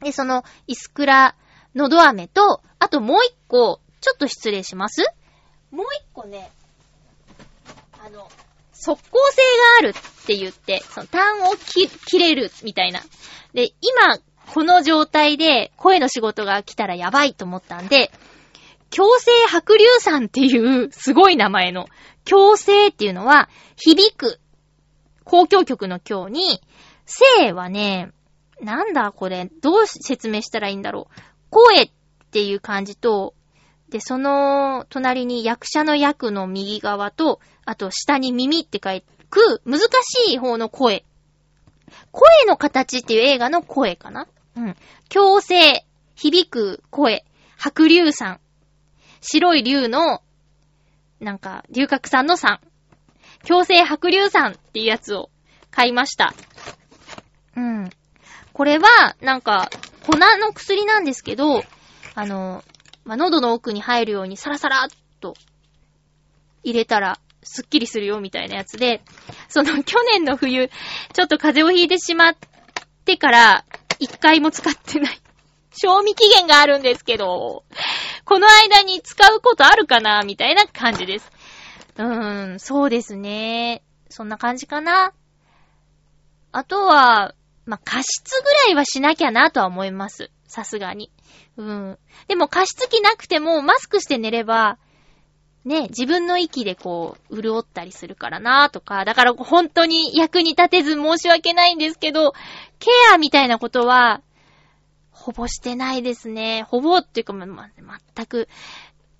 [0.00, 1.36] で、そのイスクラ
[1.74, 5.02] のど飴と、あともう一個、ちょっと失礼します
[5.70, 6.50] もう一個ね、
[8.04, 8.28] あの、
[8.72, 13.00] 速攻性があるって言って、その痰をき切れるみたいな。
[13.54, 14.18] で、今、
[14.52, 18.10] この状態で声の仕事が来たらやばいと思ったんで、
[18.90, 21.86] 強制白硫酸っていうすごい名前の、
[22.24, 24.38] 強制っていうのは、響く。
[25.24, 26.60] 公共曲の強に、
[27.06, 28.10] 性はね、
[28.60, 31.31] なんだこれ、どう説明したらいいんだろう。
[31.52, 31.90] 声っ
[32.30, 33.34] ていう感じと、
[33.90, 41.04] で、その隣に役者の役の右側と、あと下に耳って書く難しい方の声。
[42.10, 44.26] 声の形っていう映画の声かな
[44.56, 44.76] うん。
[45.10, 45.84] 強制、
[46.14, 47.26] 響く声、
[47.58, 48.40] 白竜さん。
[49.20, 50.22] 白い竜の、
[51.20, 52.60] なんか、龍角散の散。
[53.44, 55.28] 強制白竜散っていうやつを
[55.70, 56.32] 買いました。
[57.56, 57.90] うん。
[58.54, 59.68] これは、なんか、
[60.06, 61.62] 粉の薬なんですけど、
[62.14, 62.64] あの、
[63.04, 64.88] まあ、喉の奥に入るようにサラサラっ
[65.20, 65.34] と
[66.62, 69.02] 入れたら、すっきりするよみたいなやつで、
[69.48, 70.70] その 去年の冬、
[71.12, 72.36] ちょっと風邪をひいてしまっ
[73.04, 73.64] てから、
[73.98, 75.18] 一回も使ってない。
[75.74, 77.64] 賞味期限があるんですけど、
[78.24, 81.32] この間に使うことあるかなみたいな感じです。
[81.96, 83.82] うーん、そうですね。
[84.10, 85.14] そんな感じかな。
[86.52, 87.34] あとは、
[87.64, 90.30] まあ、加湿ぐらいはしなきゃなとは思います。
[90.46, 91.10] さすがに。
[91.56, 91.98] うん。
[92.28, 94.78] でも加湿器なくてもマスクして寝れば、
[95.64, 102.32] ね、自分の息でこう、潤ったりするからなとか、だから本当に役に立てず申し訳ないんですけど、
[102.80, 104.22] ケアみたいなことは、
[105.12, 106.64] ほぼしてないですね。
[106.64, 107.68] ほぼっていうか、ま、ま、
[108.16, 108.48] 全く、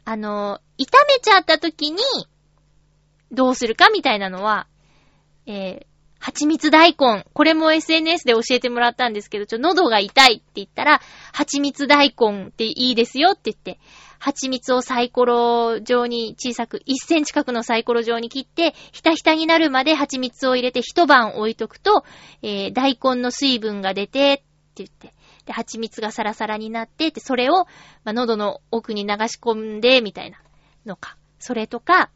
[0.04, 2.00] あの、炒めちゃった時に、
[3.30, 4.66] どうするかみたいなのは、
[5.46, 5.86] えー、
[6.22, 7.26] 蜂蜜大根。
[7.32, 11.00] これも SNS で教えてもらったんですけど、ちょ、喉が痛いって言ったら、
[11.32, 13.80] 蜂蜜大根っていいですよって言って、
[14.20, 22.04] 蜂蜜をサイコロ状に小さく、1センチ角のサイコロ状に切って、ひたひたになるまで蜂蜜を入れて一晩置いとくと、
[22.42, 24.44] えー、大根の水分が出て、って
[24.76, 25.14] 言って、
[25.44, 27.64] で、蜂蜜がサラサラになって、それを、
[28.04, 30.38] まあ、喉の奥に流し込んで、みたいな
[30.86, 31.16] のか。
[31.40, 32.10] それとか、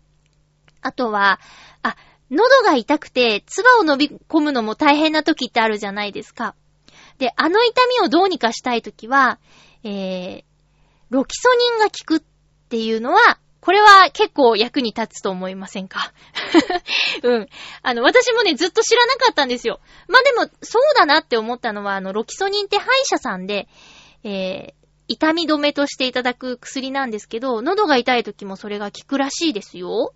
[0.83, 1.41] あとは、
[1.83, 1.97] あ、
[2.31, 6.55] 喉が痛くて、唾を飲み込むのも大変な時ってあるじゃないですか。
[7.19, 9.39] で、あの痛みをどうにかしたい時は、
[9.85, 10.45] えー、
[11.11, 12.23] ロキソニンが効くっ
[12.69, 16.13] ていうのは、これは結構役に立つと思いませんか？
[17.25, 17.49] うん。
[17.83, 19.81] あの、私もね、ずっと知らなかったんですよ。
[20.07, 23.67] まあ、でも、そうだなって思ったのは、あの、ロキソニンって歯医者さんで、
[24.23, 30.15] えー、痛み止めとしていただく薬なんですけど、喉が痛い時もそれが効くらしいですよ。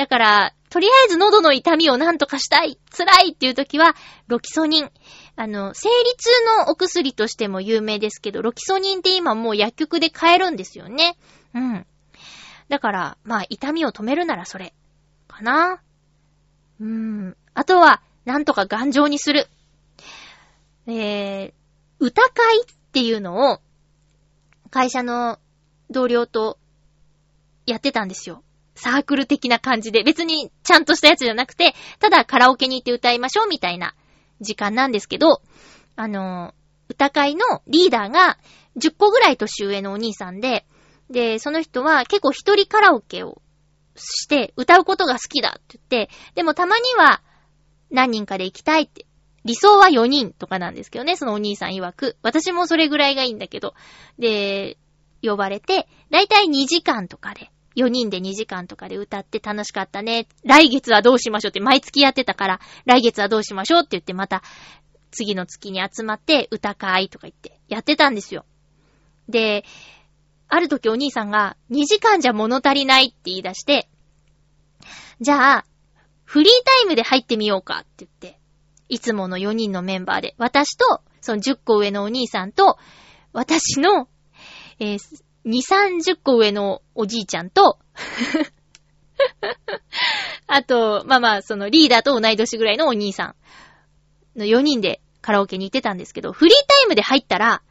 [0.00, 3.94] だから、とりあえず喉の痛みをなんとかしたい、辛いっていう時は、
[4.28, 4.90] ロキソニン。
[5.36, 6.30] あの、生理痛
[6.64, 11.18] のお薬としても有名ですけど、ロキソニンって今もう薬局で買えるんですよね。
[11.52, 11.86] うん。
[12.70, 14.72] だから、まあ、痛みを止めるならそれ。
[15.28, 15.82] かな。
[16.80, 17.36] うーん。
[17.52, 19.48] あとは、なんとか頑丈にする。
[20.86, 21.52] えー、
[21.98, 23.60] 歌会っていうのを、
[24.70, 25.38] 会社の
[25.90, 26.58] 同僚と
[27.66, 28.42] やってたんですよ。
[28.74, 33.94] サークル的な感じで、別にちゃんとしたやつじゃなくて、ただカラオケに行って歌いましょうみたいな
[34.40, 35.42] 時間なんですけど、
[35.96, 36.54] あの、
[36.88, 38.38] 歌会のリーダーが
[38.76, 40.66] 10個ぐらい年上のお兄さんで、
[41.10, 43.42] で、その人は結構一人カラオケを
[43.96, 47.22] して歌うことが好きだって言って、でもたまには
[47.90, 49.06] 何人かで行きたいって。
[49.42, 52.18] 理想は4人とかなんですけどね、そのお兄さん曰く。
[52.22, 53.74] 私もそれぐらいがいいんだけど。
[54.18, 54.76] で、
[55.22, 60.26] 呼ばれて、だいたい2時間とかで4人で2時間とかで歌って楽しかったね。
[60.44, 64.42] 来月はどうしましょうって毎月やってたから、来月はどうしましょうって言ってまた
[65.10, 68.44] 次の月に集まって歌会とか言ってやってたんですよ。
[69.28, 69.64] で、
[70.48, 73.88] ある時お兄さんが2時間じゃ物足りないって言い出して、
[75.20, 75.66] じゃあ、
[76.24, 78.40] フリータイムで入ってみようかって言って、
[78.88, 82.78] いつもの4人のメンバーで、私と、その10個上のお兄さんと、
[83.32, 84.08] 私の、
[84.80, 84.98] えー、
[85.46, 87.78] 2、30個上のおじいちゃんと
[90.46, 93.34] あと、まあまあ、そのリーダーと同い年ぐらいのお兄さ
[94.36, 97.62] んの4人でカラオケに行ってたんですけど、フリータイムで入ったら、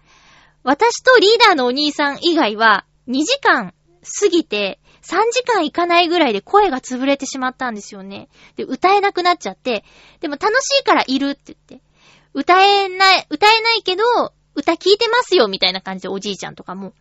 [0.64, 3.74] 私とリーダーのお兄さん以外は2時間
[4.22, 8.30] 過ぎて3時間いかないぐらいで声が潰れてしまったんですよね。
[8.56, 9.84] で、歌えなくなっちゃって、
[10.20, 11.86] でも楽しいからいるって言って。
[12.34, 14.04] 歌えない、歌えないけど、
[14.54, 16.94] 歌聞いてますよみたいな感じでおじいちゃんとかも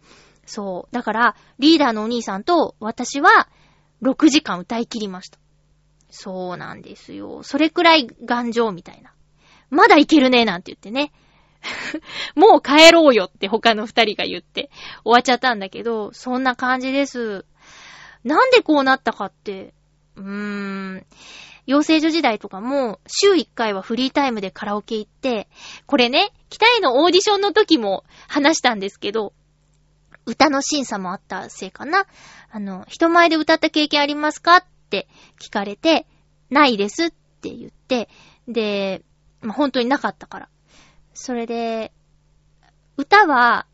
[0.48, 0.94] そう。
[0.94, 3.48] だから、リーダーのお兄さんと私は
[4.02, 5.38] 6時間歌い切りました。
[6.10, 7.42] そうなんですよ。
[7.42, 9.12] それくらい頑丈みたいな。
[9.70, 11.12] まだいけるね、なんて言ってね。
[12.34, 14.70] もう帰ろうよって他の二人が言って
[15.04, 17.44] 終わっちゃったんだけど、そんな感じです。
[18.24, 19.74] なんでこうなったかって、
[20.16, 21.06] うーん、
[21.66, 25.48] 養成所時代とかも、週1回はフリータイムでカラオケ行って、
[25.84, 29.34] これね、期待のオーディションの時も話したんですけど、
[30.28, 32.06] 歌の審査もあったせいかな。
[32.50, 35.08] あの、人前で歌った経験ありますかって
[35.40, 36.06] 聞かれて、
[36.50, 38.10] ないですって言って、
[38.46, 39.02] で、
[39.40, 40.48] まあ、本当になかったから。
[41.14, 41.92] それで、
[42.98, 43.66] 歌は、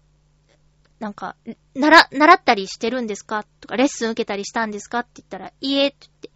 [1.00, 1.34] なんか、
[1.74, 6.30] なら、習ったりしてるんですかとか、レッスン受けたりしたんですかって言ったら、いえ、って言って。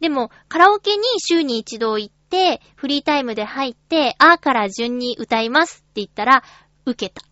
[0.00, 6.42] でも、カラオケに週に一度行って、フリータイムで入って、あーから順に歌いますって言ったら、
[6.84, 7.22] 受けた。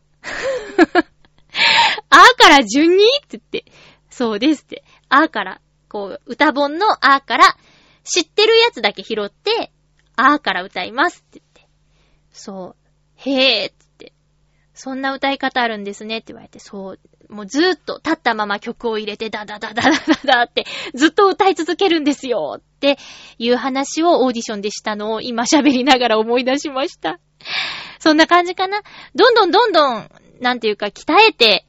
[2.51, 3.65] から順にって言って。
[4.11, 4.83] そうですって。
[5.09, 7.57] あーから、こう、歌本のあーから、
[8.03, 9.71] 知ってるやつだけ拾って、
[10.17, 11.73] あーから歌いますって言って。
[12.33, 12.77] そう。
[13.17, 14.13] へーってって。
[14.75, 16.99] そんな歌い方あるんですねって言われて、そう。
[17.29, 22.99] もうずーっと立ったまま曲を入れてダダダダダダダってずっと歌い続けるんですよって
[23.39, 27.21] いう話をオーディションでしたのを今喋りながら思い出しました。
[28.01, 28.83] そんな感じかな。
[29.15, 31.67] どんどんどんどんなんていうか、鍛えて、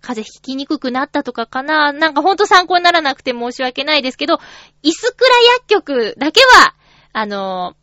[0.00, 4.38] 風邪ひきにくくなったとかかななんかほんと参考にならなくて申し訳ないですけど、
[4.82, 6.74] イスクラ薬局だけは、
[7.12, 7.76] あのー、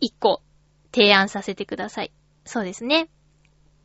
[0.00, 0.42] 一個
[0.92, 2.12] 提案させてください。
[2.44, 3.08] そうですね。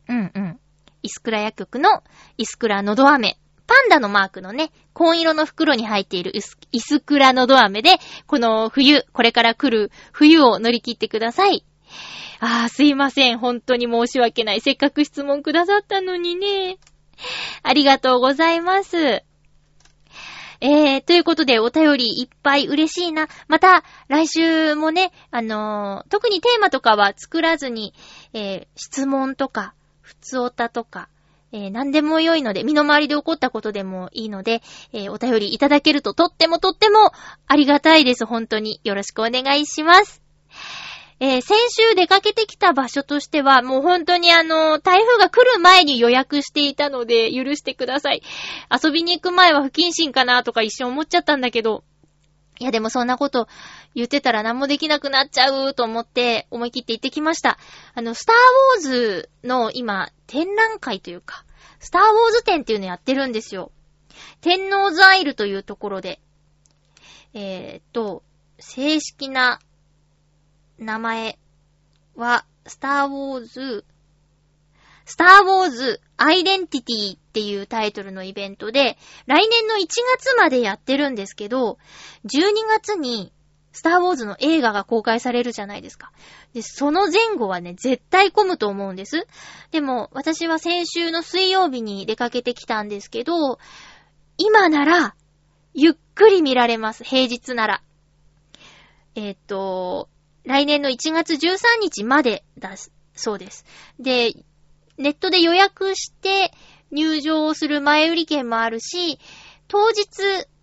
[0.08, 0.60] うんうん。
[1.02, 2.02] イスクラ薬局の
[2.36, 3.38] イスクラのど飴。
[3.66, 11.66] パンダのマークのね、紺色の袋に入っているイスクラのど飴で、この冬、これから来る冬を乗り切ってください。
[12.40, 13.38] ああ、すいません。
[13.38, 14.62] 本当に申し訳ない。
[14.62, 16.78] せっかく質問くださったのにね。
[17.62, 19.22] ありがとうございます。
[20.60, 23.28] えー、ということで、お便りいっぱい嬉しいな。
[23.46, 27.94] また、来週もね、あのー、特にテーマとかは作らずに、
[28.32, 31.08] えー、質問とか、普通おたとか、
[31.52, 34.62] えー、何でも良いので、身の回りで起こったことでもいいので、
[34.92, 37.12] えー、お便りいただけるととってもとっても
[37.46, 38.26] ありがたいです。
[38.26, 38.80] 本当に。
[38.82, 40.27] よろしくお願いします。
[41.20, 48.22] えー、先週出かけてきた場所としては、もう本当にあの、台風が来る前に予約していたので、許してください。
[48.70, 51.82] 遊びに行く前は不謹慎かなとか一瞬思っちゃったんだけど、
[52.60, 53.46] いやでもそんなこと
[53.94, 57.58] 言ってたら何もできなくなっちゃうと思って思い切って行ってきました。
[57.94, 58.36] あの、スター
[58.76, 61.44] ウォーズの今、展覧会というか、
[61.80, 63.72] スターウォーズ展っていうのやってるんですよ。
[64.40, 66.20] 天皇ザイルというところで、
[67.34, 68.22] えー、っと、
[68.58, 69.60] 正式な
[70.78, 71.38] 名前
[72.14, 73.84] は、スターウォーズ、
[75.04, 81.78] スターウォーズアイデンティティっていうタイトルのイベントで、来年の1月までやってるんですけど、
[82.26, 83.32] 12月に
[83.72, 86.12] スターウォーズの映画が公開されるじゃないですか。
[86.52, 89.26] で、その前後はね、絶対混むと思うんです。
[89.70, 93.58] でも、私は先週の水曜日に出かけてきたんですけど、
[94.36, 95.14] 今なら、
[95.74, 97.04] ゆっくり見られます。
[97.04, 97.82] 平日なら。
[99.14, 100.08] えっ、と、
[100.48, 102.74] 来年の1月13日までだ
[103.14, 103.66] そうです。
[104.00, 104.32] で、
[104.96, 106.52] ネットで予約して
[106.90, 109.18] 入場をする前売り券もあるし、
[109.68, 110.06] 当日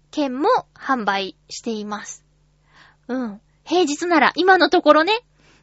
[0.10, 2.26] 券も販売しています。
[3.08, 3.42] うん。
[3.64, 5.20] 平日なら、今のところね。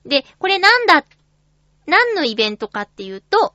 [0.07, 1.05] で、これなんだ、
[1.87, 3.55] 何のイベントかっていうと、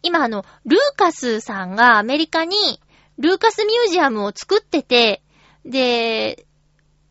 [0.00, 2.80] 今あの、ルーカスさんがアメリカに
[3.18, 5.22] ルーカスミュージアムを作ってて、
[5.66, 6.46] で、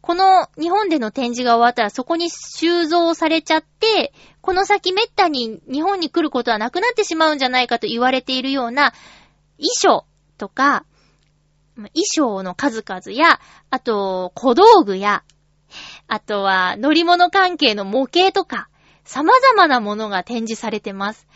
[0.04, 8.92] この日本での展示が終わったらそこに収蔵されちゃって、この先めったに日本に来ることはなくなってしまうんじゃないかと言われているような
[9.58, 10.06] 衣装
[10.38, 10.84] とか、
[11.78, 13.40] 衣装の数々や、
[13.70, 15.24] あと小道具や、
[16.10, 18.68] あとは乗り物関係の模型とか、
[19.06, 21.30] 様々なものが展示されてます。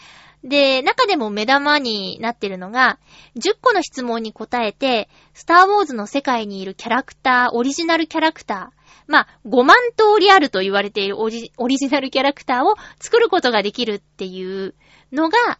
[0.44, 3.00] で、中でも目玉になってるのが、
[3.38, 8.78] 10個の質問に答えて、スターウォーズの世界にいるキャラクター、オリジナルキャラクター、
[9.08, 14.76] まあ、5万通りあると言われているオリジナルキャラクターを作ることができるっていう
[15.12, 15.60] のが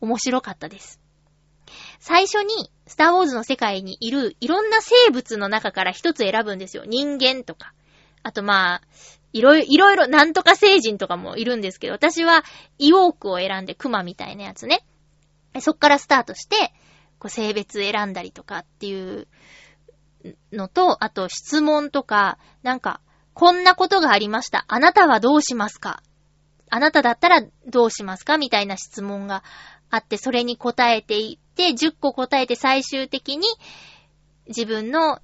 [0.00, 1.00] 面白かったです。
[1.98, 6.84] 最初に、スターウォーズの世界にいるいろんな生物の中から一つ選ぶんですよ。
[6.86, 7.72] 人間とか。
[8.22, 8.82] あとまあ、
[9.32, 12.44] いろいろ、いろいろ、なんとか星人とかもいるんですけど、私は
[12.78, 14.84] イオークを選んでクマみたいなやつね。
[15.60, 16.72] そっからスタートして、
[17.18, 19.28] こう性別選んだりとかっていう
[20.52, 23.00] のと、あと質問とか、なんか、
[23.34, 24.64] こんなことがありました。
[24.68, 26.02] あなたはどうしますか？
[26.68, 28.38] あなただったらどうしますか？
[28.38, 29.44] みたいな質問が
[29.90, 33.46] あって、それに答えていって、10個答えて最終的に
[34.48, 35.20] 自分の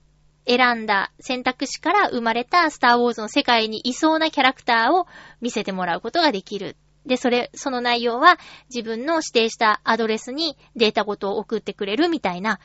[0.46, 5.06] 選んだ選択肢から生まれたスターウォーズの世界にいそうなキャラクターを
[5.40, 6.76] 見せてもらうことができる。
[7.04, 8.38] で、それ、その内容は
[8.68, 12.58] 自分の指定したアドレスにデータごと送ってくれるみたいな、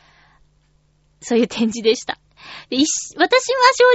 [1.22, 2.20] そういう展示でした。
[2.70, 3.26] で私は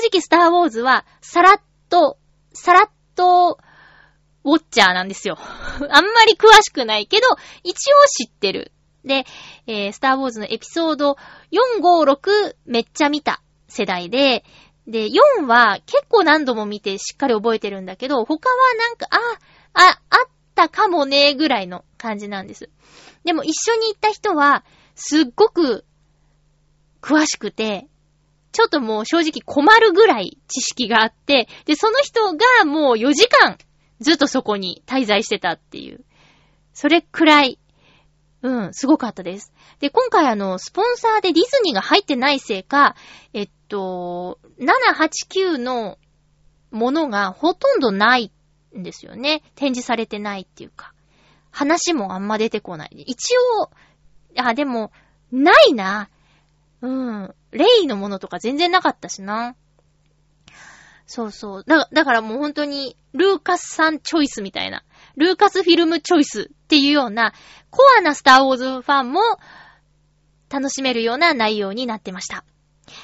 [0.03, 2.19] 正直スターウォーズは、さらっと、
[2.53, 3.59] さらっと、
[4.45, 5.37] ウォッチャーなんですよ。
[5.91, 7.27] あんまり詳しくないけど、
[7.65, 8.73] 一応知ってる。
[9.05, 9.25] で、
[9.67, 11.17] えー、スターウォーズのエピソード
[11.51, 14.45] 4、5、6めっちゃ見た世代で、
[14.87, 19.19] で、4は結構何度も見てしっかり覚えてるんだけど、他はなんか、あ、
[19.75, 22.71] あ、あったかもね、ぐらいの感じなんです。
[23.25, 24.65] でも一緒に行った人は、
[24.95, 25.85] すっごく
[27.03, 27.87] 詳しくて、
[28.53, 33.59] ちょっともう正直困るぐらい知識があって、で、その人がもう4時間
[34.01, 36.05] ずっとそこに滞在してたっていう。
[36.73, 37.59] それくらい、
[38.43, 39.53] うん、すごかったです。
[39.81, 42.97] で、今回あの、スポンサーでディズニーが入ってないせいか、
[43.33, 45.99] えっっと、789の
[46.71, 48.33] ものがほとんどない
[48.77, 49.43] んですよね。
[49.57, 50.93] 展示されてないっていうか。
[51.51, 53.05] 話もあんま出てこない。
[53.07, 53.71] 一応、
[54.37, 54.93] あ、でも、
[55.33, 56.11] ないな。
[56.83, 57.35] うん。
[57.51, 59.57] レイのものとか全然なかったしな。
[61.07, 61.65] そうそう。
[61.65, 64.85] だ、だからもう本当に、ルーカスさんチョイスみたいな。
[65.17, 67.33] ルーカスフィルムチョイスっていうような、
[67.71, 69.21] コアなスターウォーズファンも
[70.51, 72.45] 楽しめるような内容になってました。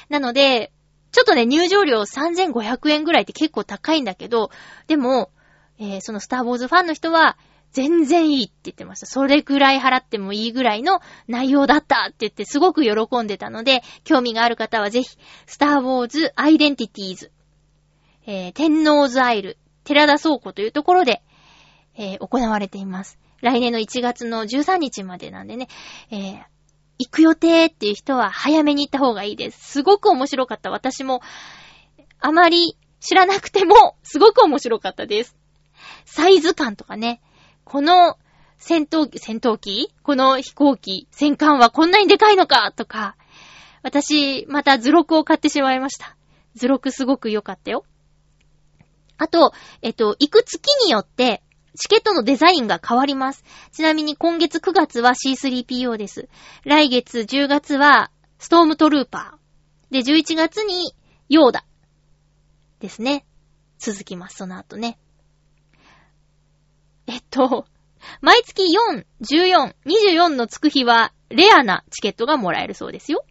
[0.09, 0.71] なので、
[1.11, 4.49] ちょっとね、入場料3500円ぐらいって結構高いんだけど、
[4.87, 5.31] でも、
[5.79, 7.37] えー、そのスターウォーズファンの人は、
[7.71, 9.07] 全然いいって言ってました。
[9.07, 15.17] それくらい払ってもいいぐらいの内容だったって言ってすごく喜んでたので、興味がある方はぜひ、
[15.47, 17.31] スターウォーズアイデンティティーズ、
[18.27, 21.23] えー、天皇ズアイル寺田倉庫というところで、
[21.95, 23.19] えー行われています。
[23.41, 25.67] 来年の1月の13日までなんでね、
[26.11, 26.52] えー
[26.99, 29.71] 行く予定っていう人は早めに行った方がいいです。
[29.71, 30.69] すごく面白かった。
[30.69, 31.21] 私も、
[32.19, 35.35] あまり知らなくても、すごく面白かったです。
[36.05, 37.21] サイズ感とかね、
[37.63, 38.17] この
[38.57, 39.93] 戦闘機、戦闘機？
[40.03, 42.71] この飛行機、戦艦はこんなにでかいのか？
[42.71, 43.17] とか、
[43.81, 46.15] 私、また図録を買ってしまいました。
[46.55, 47.83] 図録すごく良かったよ。
[49.17, 51.43] あと、えっと、行く月によって、
[51.75, 53.43] チケットのデザインが変わります。
[53.71, 56.29] ちなみに今月9月は C3PO です。
[56.63, 59.93] 来月10月はストームトルーパー。
[59.93, 60.93] で、11月に
[61.29, 61.65] ヨーダ。
[62.79, 63.25] ですね。
[63.79, 64.97] 続きます、その後ね。
[67.07, 67.65] えっと、
[68.21, 73.25] 毎月4、14、24のつく日は、レアなチケットがもらえるそうですよ。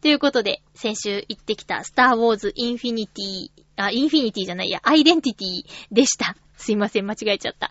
[0.00, 6.36] ということで、先週行ってきたスターウォーズインフィニティ、あ、インフィニティじゃないや、アイデンティティでした。
[6.58, 7.70] すいません、間違えちゃった。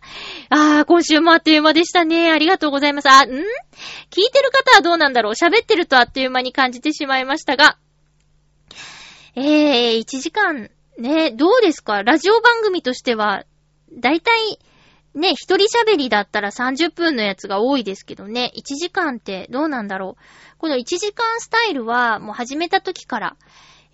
[0.50, 2.32] あー、今週もあっという間でしたね。
[2.32, 3.10] ありがとうございます。
[3.10, 3.30] あ、ん？
[3.30, 3.44] 聞い
[4.32, 5.34] てる方はどうなんだろう？
[5.34, 7.78] 喋ってるとあっという間に感じてしまいましたが。
[9.36, 12.02] えー、1時間、ね、どうですか？
[12.02, 13.44] ラジオ番組としては、
[13.94, 14.60] だいたい、
[15.14, 20.24] ね、一人喋りだったら30分のやつが多いですけどね、1時間ってどうなんだろう？
[20.58, 23.36] この1時間スタイルはもう始めた時から、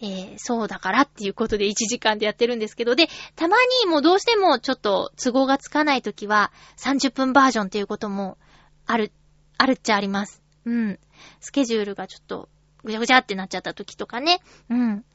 [0.04, 8.38] えー、そうだからっていうことで1時間でやってるんですけど、で、たまにもうどうしてもちょっと都合がつかない時は30分バージョンっていうことも
[8.86, 9.14] ある、
[9.58, 10.44] あるっちゃあります。
[10.66, 11.00] うん。
[11.40, 12.50] スケジュールがちょっと
[12.84, 14.42] ぐちゃぐちゃってなっちゃった時とかね。
[14.70, 15.06] うん。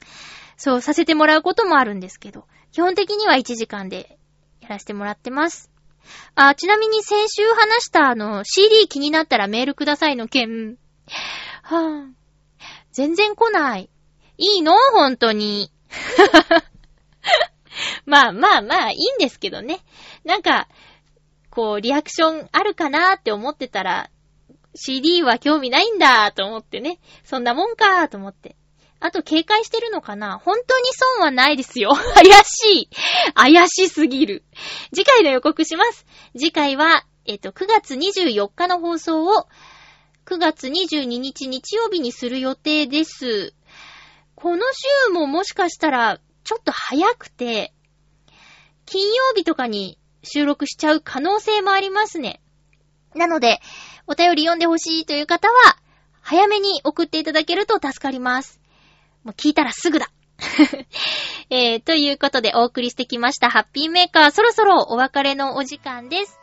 [0.57, 4.17] そうさせてもらうこともあるんですけど、基本的には1時間で
[4.59, 5.71] やらせてもらってます。
[6.33, 10.77] あ、ちなみに先週話したあの CD 気になったらメールくださいの件。
[11.61, 12.07] はぁ、
[12.91, 13.89] 全然来ない。
[14.39, 14.73] いいの？
[14.93, 15.69] 本当に。
[18.05, 19.81] まあまあまあ、いいんですけどね。
[20.23, 20.69] なんか、
[21.49, 24.09] こう、リアクションあるかなって思ってたら、
[24.75, 26.99] CD は興味ないんだと思ってね。
[27.25, 28.55] そんなもんかと思って。
[29.01, 30.37] あと、警戒してるのかな？
[30.37, 31.91] 本当に損はないですよ。
[32.15, 32.89] 怪しい。
[33.33, 34.43] 怪しすぎる。
[34.93, 36.05] 次回の予告します。
[36.37, 39.47] 次回は、えっと、9月24日の放送を、
[40.25, 43.53] 9月22日日曜日にする予定です。
[44.41, 44.63] この
[45.07, 47.73] 週ももしかしたら、ちょっと早くて、
[48.85, 52.39] 金曜日とかに収録しちゃう可能性もありますね。
[53.15, 53.59] なので、
[54.07, 55.53] お便り読んでほしいという方は、
[56.21, 58.61] 早めに送っていただけると助かります。
[59.25, 60.09] もう聞いたらすぐだ。
[61.49, 66.39] えー、ということでお送りしてきましたハッピーメーカー、そろそろお別れのお時間です。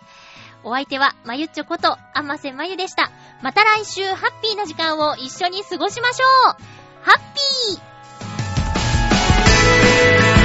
[0.64, 3.11] お相手は、まゆっちょこと、あませまゆでした。
[3.40, 10.36] また来週、ハッピーな時間を一緒に過ごしましょうハッピー。